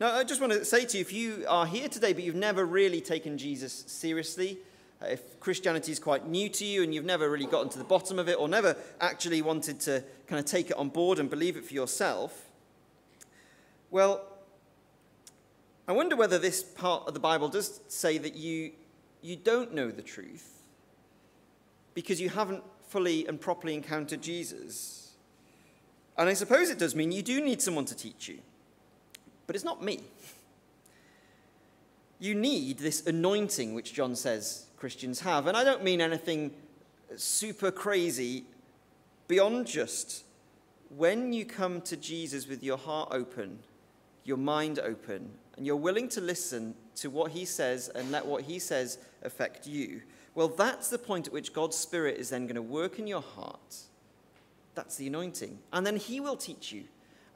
Now, 0.00 0.14
I 0.14 0.24
just 0.24 0.40
want 0.40 0.52
to 0.52 0.64
say 0.64 0.84
to 0.84 0.98
you 0.98 1.00
if 1.00 1.12
you 1.12 1.44
are 1.48 1.66
here 1.66 1.88
today, 1.88 2.12
but 2.12 2.22
you've 2.24 2.34
never 2.34 2.66
really 2.66 3.00
taken 3.00 3.38
Jesus 3.38 3.84
seriously, 3.86 4.58
uh, 5.00 5.06
if 5.06 5.40
Christianity 5.40 5.92
is 5.92 5.98
quite 5.98 6.28
new 6.28 6.48
to 6.48 6.64
you 6.64 6.82
and 6.82 6.94
you've 6.94 7.04
never 7.04 7.30
really 7.30 7.46
gotten 7.46 7.68
to 7.70 7.78
the 7.78 7.84
bottom 7.84 8.18
of 8.18 8.28
it 8.28 8.38
or 8.38 8.48
never 8.48 8.76
actually 9.00 9.42
wanted 9.42 9.80
to 9.80 10.02
kind 10.26 10.40
of 10.40 10.44
take 10.44 10.70
it 10.70 10.76
on 10.76 10.88
board 10.88 11.18
and 11.18 11.30
believe 11.30 11.56
it 11.56 11.64
for 11.64 11.74
yourself, 11.74 12.50
well, 13.90 14.24
I 15.86 15.92
wonder 15.92 16.16
whether 16.16 16.38
this 16.38 16.62
part 16.62 17.06
of 17.06 17.14
the 17.14 17.20
Bible 17.20 17.48
does 17.48 17.80
say 17.88 18.18
that 18.18 18.34
you, 18.34 18.72
you 19.20 19.36
don't 19.36 19.74
know 19.74 19.90
the 19.90 20.02
truth 20.02 20.61
because 21.94 22.20
you 22.20 22.28
haven't 22.28 22.62
fully 22.88 23.26
and 23.26 23.40
properly 23.40 23.74
encountered 23.74 24.22
Jesus. 24.22 25.12
And 26.16 26.28
I 26.28 26.34
suppose 26.34 26.70
it 26.70 26.78
does 26.78 26.94
mean 26.94 27.12
you 27.12 27.22
do 27.22 27.40
need 27.40 27.62
someone 27.62 27.84
to 27.86 27.94
teach 27.94 28.28
you. 28.28 28.38
But 29.46 29.56
it's 29.56 29.64
not 29.64 29.82
me. 29.82 30.00
You 32.18 32.34
need 32.34 32.78
this 32.78 33.06
anointing 33.06 33.74
which 33.74 33.94
John 33.94 34.14
says 34.14 34.66
Christians 34.76 35.20
have. 35.20 35.46
And 35.46 35.56
I 35.56 35.64
don't 35.64 35.82
mean 35.82 36.00
anything 36.00 36.52
super 37.16 37.70
crazy 37.70 38.44
beyond 39.26 39.66
just 39.66 40.24
when 40.96 41.32
you 41.32 41.44
come 41.44 41.80
to 41.82 41.96
Jesus 41.96 42.46
with 42.46 42.62
your 42.62 42.76
heart 42.76 43.08
open 43.12 43.58
your 44.24 44.36
mind 44.36 44.78
open 44.78 45.30
and 45.56 45.66
you're 45.66 45.76
willing 45.76 46.08
to 46.08 46.20
listen 46.20 46.74
to 46.96 47.10
what 47.10 47.32
he 47.32 47.44
says 47.44 47.88
and 47.88 48.10
let 48.10 48.24
what 48.24 48.42
he 48.42 48.58
says 48.58 48.98
affect 49.22 49.66
you, 49.66 50.02
well, 50.34 50.48
that's 50.48 50.88
the 50.88 50.98
point 50.98 51.26
at 51.26 51.32
which 51.32 51.52
God's 51.52 51.76
Spirit 51.76 52.18
is 52.18 52.30
then 52.30 52.46
going 52.46 52.56
to 52.56 52.62
work 52.62 52.98
in 52.98 53.06
your 53.06 53.20
heart. 53.20 53.76
That's 54.74 54.96
the 54.96 55.06
anointing. 55.06 55.58
And 55.72 55.86
then 55.86 55.96
he 55.96 56.20
will 56.20 56.36
teach 56.36 56.72
you 56.72 56.84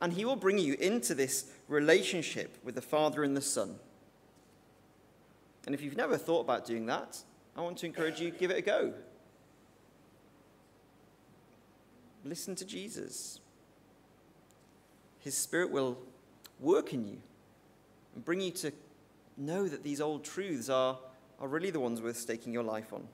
and 0.01 0.13
he 0.13 0.25
will 0.25 0.37
bring 0.37 0.59
you 0.59 0.75
into 0.75 1.15
this 1.15 1.51
relationship 1.69 2.57
with 2.65 2.75
the 2.75 2.83
Father 2.83 3.23
and 3.23 3.37
the 3.37 3.43
Son. 3.43 3.77
And 5.67 5.75
if 5.75 5.83
you've 5.83 5.97
never 5.97 6.17
thought 6.17 6.41
about 6.41 6.65
doing 6.65 6.87
that, 6.87 7.19
I 7.57 7.61
want 7.61 7.79
to 7.79 7.87
encourage 7.87 8.21
you 8.21 8.31
give 8.31 8.51
it 8.51 8.59
a 8.59 8.63
go. 8.63 8.93
Listen 12.25 12.55
to 12.57 12.65
Jesus. 12.65 13.41
His 15.21 15.37
Spirit 15.37 15.71
will 15.71 15.99
work 16.61 16.93
in 16.93 17.07
you 17.07 17.19
and 18.15 18.25
bring 18.25 18.41
you 18.41 18.51
to 18.53 18.73
know 19.37 19.69
that 19.69 19.83
these 19.83 20.01
old 20.01 20.25
truths 20.25 20.69
are, 20.69 20.99
are 21.41 21.49
really 21.49 21.71
the 21.71 21.81
ones 21.81 22.01
worth 22.01 22.17
staking 22.17 22.53
your 22.53 22.63
life 22.63 22.93
on. 22.93 23.07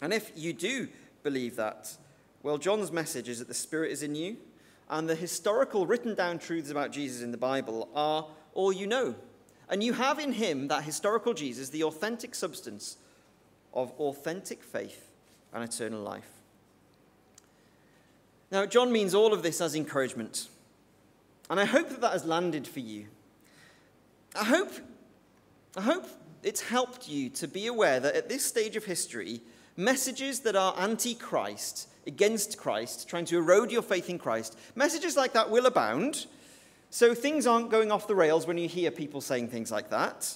And 0.00 0.12
if 0.12 0.32
you 0.36 0.52
do 0.52 0.88
believe 1.22 1.56
that, 1.56 1.96
well, 2.42 2.58
John's 2.58 2.92
message 2.92 3.28
is 3.28 3.38
that 3.38 3.48
the 3.48 3.54
Spirit 3.54 3.92
is 3.92 4.02
in 4.02 4.14
you, 4.14 4.36
and 4.88 5.08
the 5.08 5.14
historical 5.14 5.86
written 5.86 6.14
down 6.14 6.38
truths 6.38 6.70
about 6.70 6.92
Jesus 6.92 7.22
in 7.22 7.30
the 7.30 7.36
Bible 7.36 7.88
are 7.94 8.26
all 8.54 8.72
you 8.72 8.86
know. 8.86 9.14
And 9.68 9.82
you 9.82 9.92
have 9.92 10.18
in 10.18 10.32
him, 10.32 10.68
that 10.68 10.84
historical 10.84 11.34
Jesus, 11.34 11.68
the 11.68 11.84
authentic 11.84 12.34
substance 12.34 12.96
of 13.74 13.92
authentic 13.92 14.62
faith 14.62 15.10
and 15.52 15.62
eternal 15.62 16.00
life. 16.00 16.30
Now, 18.50 18.64
John 18.64 18.90
means 18.90 19.14
all 19.14 19.34
of 19.34 19.42
this 19.42 19.60
as 19.60 19.74
encouragement. 19.74 20.48
And 21.50 21.60
I 21.60 21.66
hope 21.66 21.90
that 21.90 22.00
that 22.00 22.12
has 22.12 22.24
landed 22.24 22.66
for 22.66 22.80
you. 22.80 23.06
I 24.34 24.44
hope, 24.44 24.72
I 25.76 25.82
hope 25.82 26.06
it's 26.42 26.60
helped 26.60 27.08
you 27.08 27.28
to 27.30 27.48
be 27.48 27.66
aware 27.66 28.00
that 28.00 28.14
at 28.14 28.28
this 28.28 28.44
stage 28.44 28.76
of 28.76 28.84
history, 28.84 29.40
messages 29.76 30.40
that 30.40 30.56
are 30.56 30.74
anti 30.78 31.14
Christ, 31.14 31.88
against 32.06 32.56
Christ, 32.56 33.08
trying 33.08 33.26
to 33.26 33.36
erode 33.36 33.70
your 33.70 33.82
faith 33.82 34.08
in 34.08 34.18
Christ, 34.18 34.58
messages 34.74 35.16
like 35.16 35.32
that 35.34 35.50
will 35.50 35.66
abound. 35.66 36.26
So 36.90 37.14
things 37.14 37.46
aren't 37.46 37.70
going 37.70 37.92
off 37.92 38.08
the 38.08 38.14
rails 38.14 38.46
when 38.46 38.56
you 38.56 38.66
hear 38.66 38.90
people 38.90 39.20
saying 39.20 39.48
things 39.48 39.70
like 39.70 39.90
that. 39.90 40.34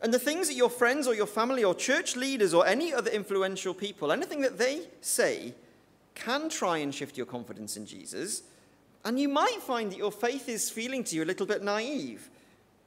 And 0.00 0.12
the 0.12 0.18
things 0.18 0.48
that 0.48 0.54
your 0.54 0.68
friends 0.68 1.06
or 1.06 1.14
your 1.14 1.26
family 1.26 1.62
or 1.62 1.74
church 1.74 2.16
leaders 2.16 2.52
or 2.52 2.66
any 2.66 2.92
other 2.92 3.10
influential 3.10 3.72
people, 3.72 4.10
anything 4.10 4.40
that 4.40 4.58
they 4.58 4.88
say, 5.00 5.54
can 6.14 6.48
try 6.48 6.78
and 6.78 6.94
shift 6.94 7.16
your 7.16 7.26
confidence 7.26 7.76
in 7.76 7.86
Jesus 7.86 8.42
and 9.04 9.20
you 9.20 9.28
might 9.28 9.60
find 9.60 9.92
that 9.92 9.98
your 9.98 10.10
faith 10.10 10.48
is 10.48 10.70
feeling 10.70 11.04
to 11.04 11.16
you 11.16 11.24
a 11.24 11.26
little 11.26 11.46
bit 11.46 11.62
naive. 11.62 12.30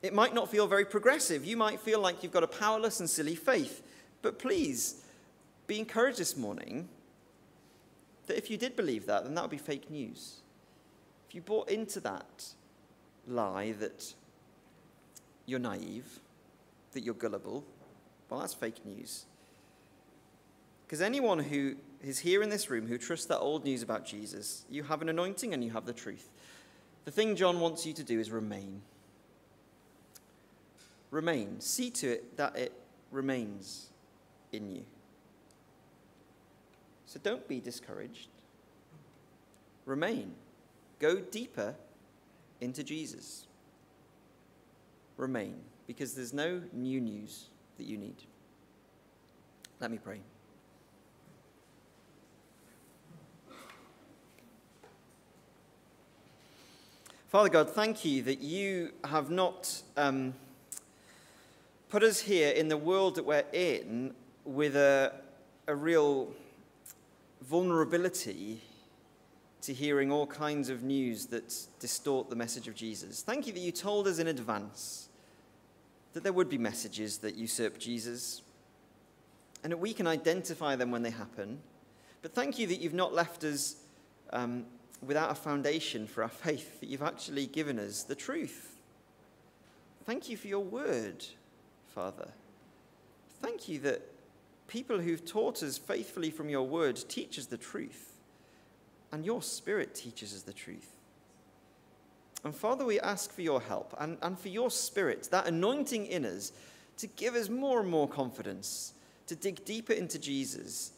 It 0.01 0.13
might 0.13 0.33
not 0.33 0.49
feel 0.49 0.67
very 0.67 0.85
progressive. 0.85 1.45
You 1.45 1.57
might 1.57 1.79
feel 1.79 1.99
like 1.99 2.21
you've 2.21 2.31
got 2.31 2.43
a 2.43 2.47
powerless 2.47 2.99
and 2.99 3.09
silly 3.09 3.35
faith. 3.35 3.81
But 4.21 4.39
please, 4.39 5.03
be 5.65 5.79
encouraged 5.79 6.19
this 6.19 6.37
morning 6.37 6.87
that 8.27 8.37
if 8.37 8.49
you 8.49 8.57
did 8.57 8.75
believe 8.75 9.05
that, 9.07 9.23
then 9.23 9.35
that 9.35 9.41
would 9.41 9.51
be 9.51 9.57
fake 9.57 9.89
news. 9.89 10.41
If 11.27 11.35
you 11.35 11.41
bought 11.41 11.69
into 11.69 11.99
that 12.01 12.45
lie 13.27 13.73
that 13.73 14.13
you're 15.45 15.59
naive, 15.59 16.19
that 16.93 17.01
you're 17.01 17.13
gullible, 17.13 17.63
well, 18.29 18.39
that's 18.39 18.53
fake 18.53 18.85
news. 18.85 19.25
Because 20.85 21.01
anyone 21.01 21.39
who 21.39 21.75
is 22.01 22.19
here 22.19 22.41
in 22.43 22.49
this 22.49 22.69
room 22.69 22.87
who 22.87 22.97
trusts 22.97 23.25
that 23.25 23.39
old 23.39 23.65
news 23.65 23.81
about 23.81 24.05
Jesus, 24.05 24.65
you 24.69 24.83
have 24.83 25.01
an 25.01 25.09
anointing 25.09 25.53
and 25.53 25.63
you 25.63 25.71
have 25.71 25.85
the 25.85 25.93
truth. 25.93 26.29
The 27.05 27.11
thing 27.11 27.35
John 27.35 27.59
wants 27.59 27.85
you 27.85 27.93
to 27.93 28.03
do 28.03 28.19
is 28.19 28.31
remain. 28.31 28.81
Remain. 31.11 31.59
See 31.61 31.89
to 31.91 32.07
it 32.09 32.37
that 32.37 32.57
it 32.57 32.73
remains 33.11 33.89
in 34.51 34.69
you. 34.69 34.83
So 37.05 37.19
don't 37.23 37.47
be 37.47 37.59
discouraged. 37.59 38.27
Remain. 39.85 40.33
Go 40.99 41.17
deeper 41.17 41.75
into 42.59 42.83
Jesus. 42.83 43.45
Remain, 45.15 45.55
because 45.87 46.13
there's 46.13 46.33
no 46.33 46.61
new 46.73 46.99
news 46.99 47.45
that 47.77 47.85
you 47.85 47.97
need. 47.97 48.15
Let 49.79 49.91
me 49.91 49.97
pray. 49.97 50.19
Father 57.29 57.49
God, 57.49 57.69
thank 57.69 58.05
you 58.05 58.23
that 58.23 58.39
you 58.39 58.91
have 59.03 59.29
not 59.29 59.81
um, 59.95 60.33
put 61.89 62.03
us 62.03 62.19
here 62.19 62.49
in 62.49 62.67
the 62.67 62.77
world 62.77 63.15
that 63.15 63.25
we're 63.25 63.45
in 63.53 64.13
with 64.43 64.75
a, 64.75 65.13
a 65.67 65.75
real 65.75 66.31
vulnerability 67.41 68.61
to 69.61 69.73
hearing 69.73 70.11
all 70.11 70.27
kinds 70.27 70.69
of 70.69 70.83
news 70.83 71.27
that 71.27 71.53
distort 71.79 72.29
the 72.29 72.35
message 72.35 72.67
of 72.67 72.75
Jesus. 72.75 73.21
Thank 73.21 73.47
you 73.47 73.53
that 73.53 73.59
you 73.59 73.71
told 73.71 74.07
us 74.07 74.19
in 74.19 74.27
advance 74.27 75.09
that 76.13 76.23
there 76.23 76.33
would 76.33 76.49
be 76.49 76.57
messages 76.57 77.19
that 77.19 77.35
usurp 77.35 77.77
Jesus 77.77 78.41
and 79.63 79.71
that 79.71 79.77
we 79.77 79.93
can 79.93 80.07
identify 80.07 80.75
them 80.75 80.91
when 80.91 81.03
they 81.03 81.09
happen. 81.09 81.59
But 82.21 82.33
thank 82.33 82.59
you 82.59 82.67
that 82.67 82.79
you've 82.81 82.93
not 82.93 83.13
left 83.13 83.43
us 83.43 83.75
um, 84.31 84.65
without 85.05 85.31
a 85.31 85.35
foundation 85.35 86.07
for 86.07 86.23
our 86.23 86.29
faith, 86.45 86.79
that 86.79 86.89
you've 86.89 87.01
actually 87.01 87.45
given 87.47 87.79
us 87.79 88.03
the 88.03 88.15
truth. 88.15 88.77
Thank 90.05 90.29
you 90.29 90.37
for 90.37 90.47
your 90.47 90.63
word, 90.63 91.25
Father. 91.97 92.27
Thank 93.41 93.67
you 93.67 93.79
that 93.79 94.03
people 94.67 94.99
who've 94.99 95.25
taught 95.25 95.63
us 95.63 95.79
faithfully 95.79 96.29
from 96.29 96.47
your 96.47 96.61
word 96.61 97.03
teach 97.09 97.39
us 97.39 97.47
the 97.47 97.57
truth, 97.57 98.19
and 99.11 99.25
your 99.25 99.41
spirit 99.41 99.95
teaches 99.95 100.31
us 100.31 100.43
the 100.43 100.53
truth. 100.53 100.91
And 102.43 102.53
Father, 102.53 102.85
we 102.85 102.99
ask 102.99 103.31
for 103.31 103.41
your 103.41 103.59
help 103.59 103.95
and, 103.99 104.19
and 104.21 104.37
for 104.37 104.49
your 104.49 104.69
spirit, 104.69 105.29
that 105.31 105.47
anointing 105.47 106.05
in 106.05 106.23
us, 106.23 106.51
to 106.97 107.07
give 107.07 107.33
us 107.33 107.49
more 107.49 107.79
and 107.79 107.89
more 107.89 108.07
confidence, 108.07 108.93
to 109.25 109.35
dig 109.35 109.65
deeper 109.65 109.93
into 109.93 110.19
Jesus, 110.19 110.91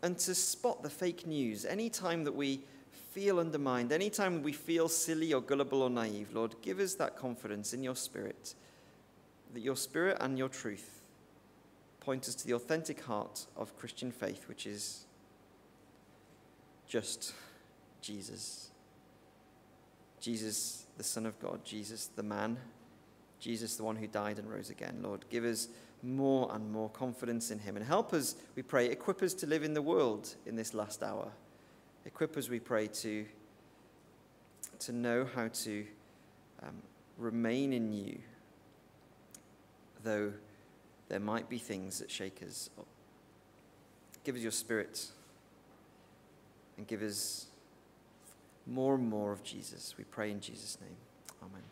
and 0.00 0.16
to 0.18 0.32
spot 0.32 0.84
the 0.84 0.90
fake 0.90 1.26
news 1.26 1.64
anytime 1.64 2.22
that 2.22 2.36
we 2.36 2.60
feel 3.10 3.40
undermined, 3.40 3.90
anytime 3.90 4.44
we 4.44 4.52
feel 4.52 4.88
silly 4.88 5.34
or 5.34 5.40
gullible 5.40 5.82
or 5.82 5.90
naive. 5.90 6.32
Lord, 6.32 6.54
give 6.62 6.78
us 6.78 6.94
that 6.94 7.16
confidence 7.16 7.74
in 7.74 7.82
your 7.82 7.96
spirit, 7.96 8.54
that 9.54 9.60
your 9.60 9.76
spirit 9.76 10.16
and 10.20 10.38
your 10.38 10.48
truth 10.48 11.02
point 12.00 12.28
us 12.28 12.34
to 12.34 12.46
the 12.46 12.54
authentic 12.54 13.02
heart 13.04 13.46
of 13.56 13.76
Christian 13.76 14.10
faith, 14.10 14.48
which 14.48 14.66
is 14.66 15.04
just 16.88 17.34
Jesus. 18.00 18.70
Jesus, 20.20 20.86
the 20.96 21.04
Son 21.04 21.26
of 21.26 21.38
God, 21.40 21.64
Jesus, 21.64 22.10
the 22.14 22.22
man, 22.22 22.58
Jesus, 23.38 23.76
the 23.76 23.84
one 23.84 23.96
who 23.96 24.06
died 24.06 24.38
and 24.38 24.50
rose 24.50 24.70
again. 24.70 24.98
Lord, 25.02 25.24
give 25.30 25.44
us 25.44 25.68
more 26.02 26.50
and 26.54 26.70
more 26.70 26.88
confidence 26.90 27.50
in 27.50 27.58
him 27.58 27.76
and 27.76 27.84
help 27.84 28.12
us, 28.12 28.36
we 28.54 28.62
pray, 28.62 28.86
equip 28.86 29.22
us 29.22 29.34
to 29.34 29.46
live 29.46 29.62
in 29.62 29.74
the 29.74 29.82
world 29.82 30.34
in 30.46 30.56
this 30.56 30.74
last 30.74 31.02
hour. 31.02 31.30
Equip 32.04 32.36
us, 32.36 32.48
we 32.48 32.60
pray, 32.60 32.86
to, 32.86 33.26
to 34.78 34.92
know 34.92 35.26
how 35.34 35.48
to 35.48 35.86
um, 36.62 36.76
remain 37.18 37.72
in 37.72 37.92
you, 37.92 38.18
though 40.02 40.32
there 41.08 41.20
might 41.20 41.48
be 41.48 41.58
things 41.58 41.98
that 41.98 42.10
shake 42.10 42.42
us. 42.46 42.70
Give 44.24 44.36
us 44.36 44.42
your 44.42 44.52
spirit 44.52 45.06
and 46.76 46.86
give 46.86 47.02
us 47.02 47.46
more 48.66 48.94
and 48.94 49.08
more 49.08 49.32
of 49.32 49.42
Jesus. 49.42 49.94
We 49.98 50.04
pray 50.04 50.30
in 50.30 50.40
Jesus' 50.40 50.78
name. 50.80 50.96
Amen. 51.42 51.62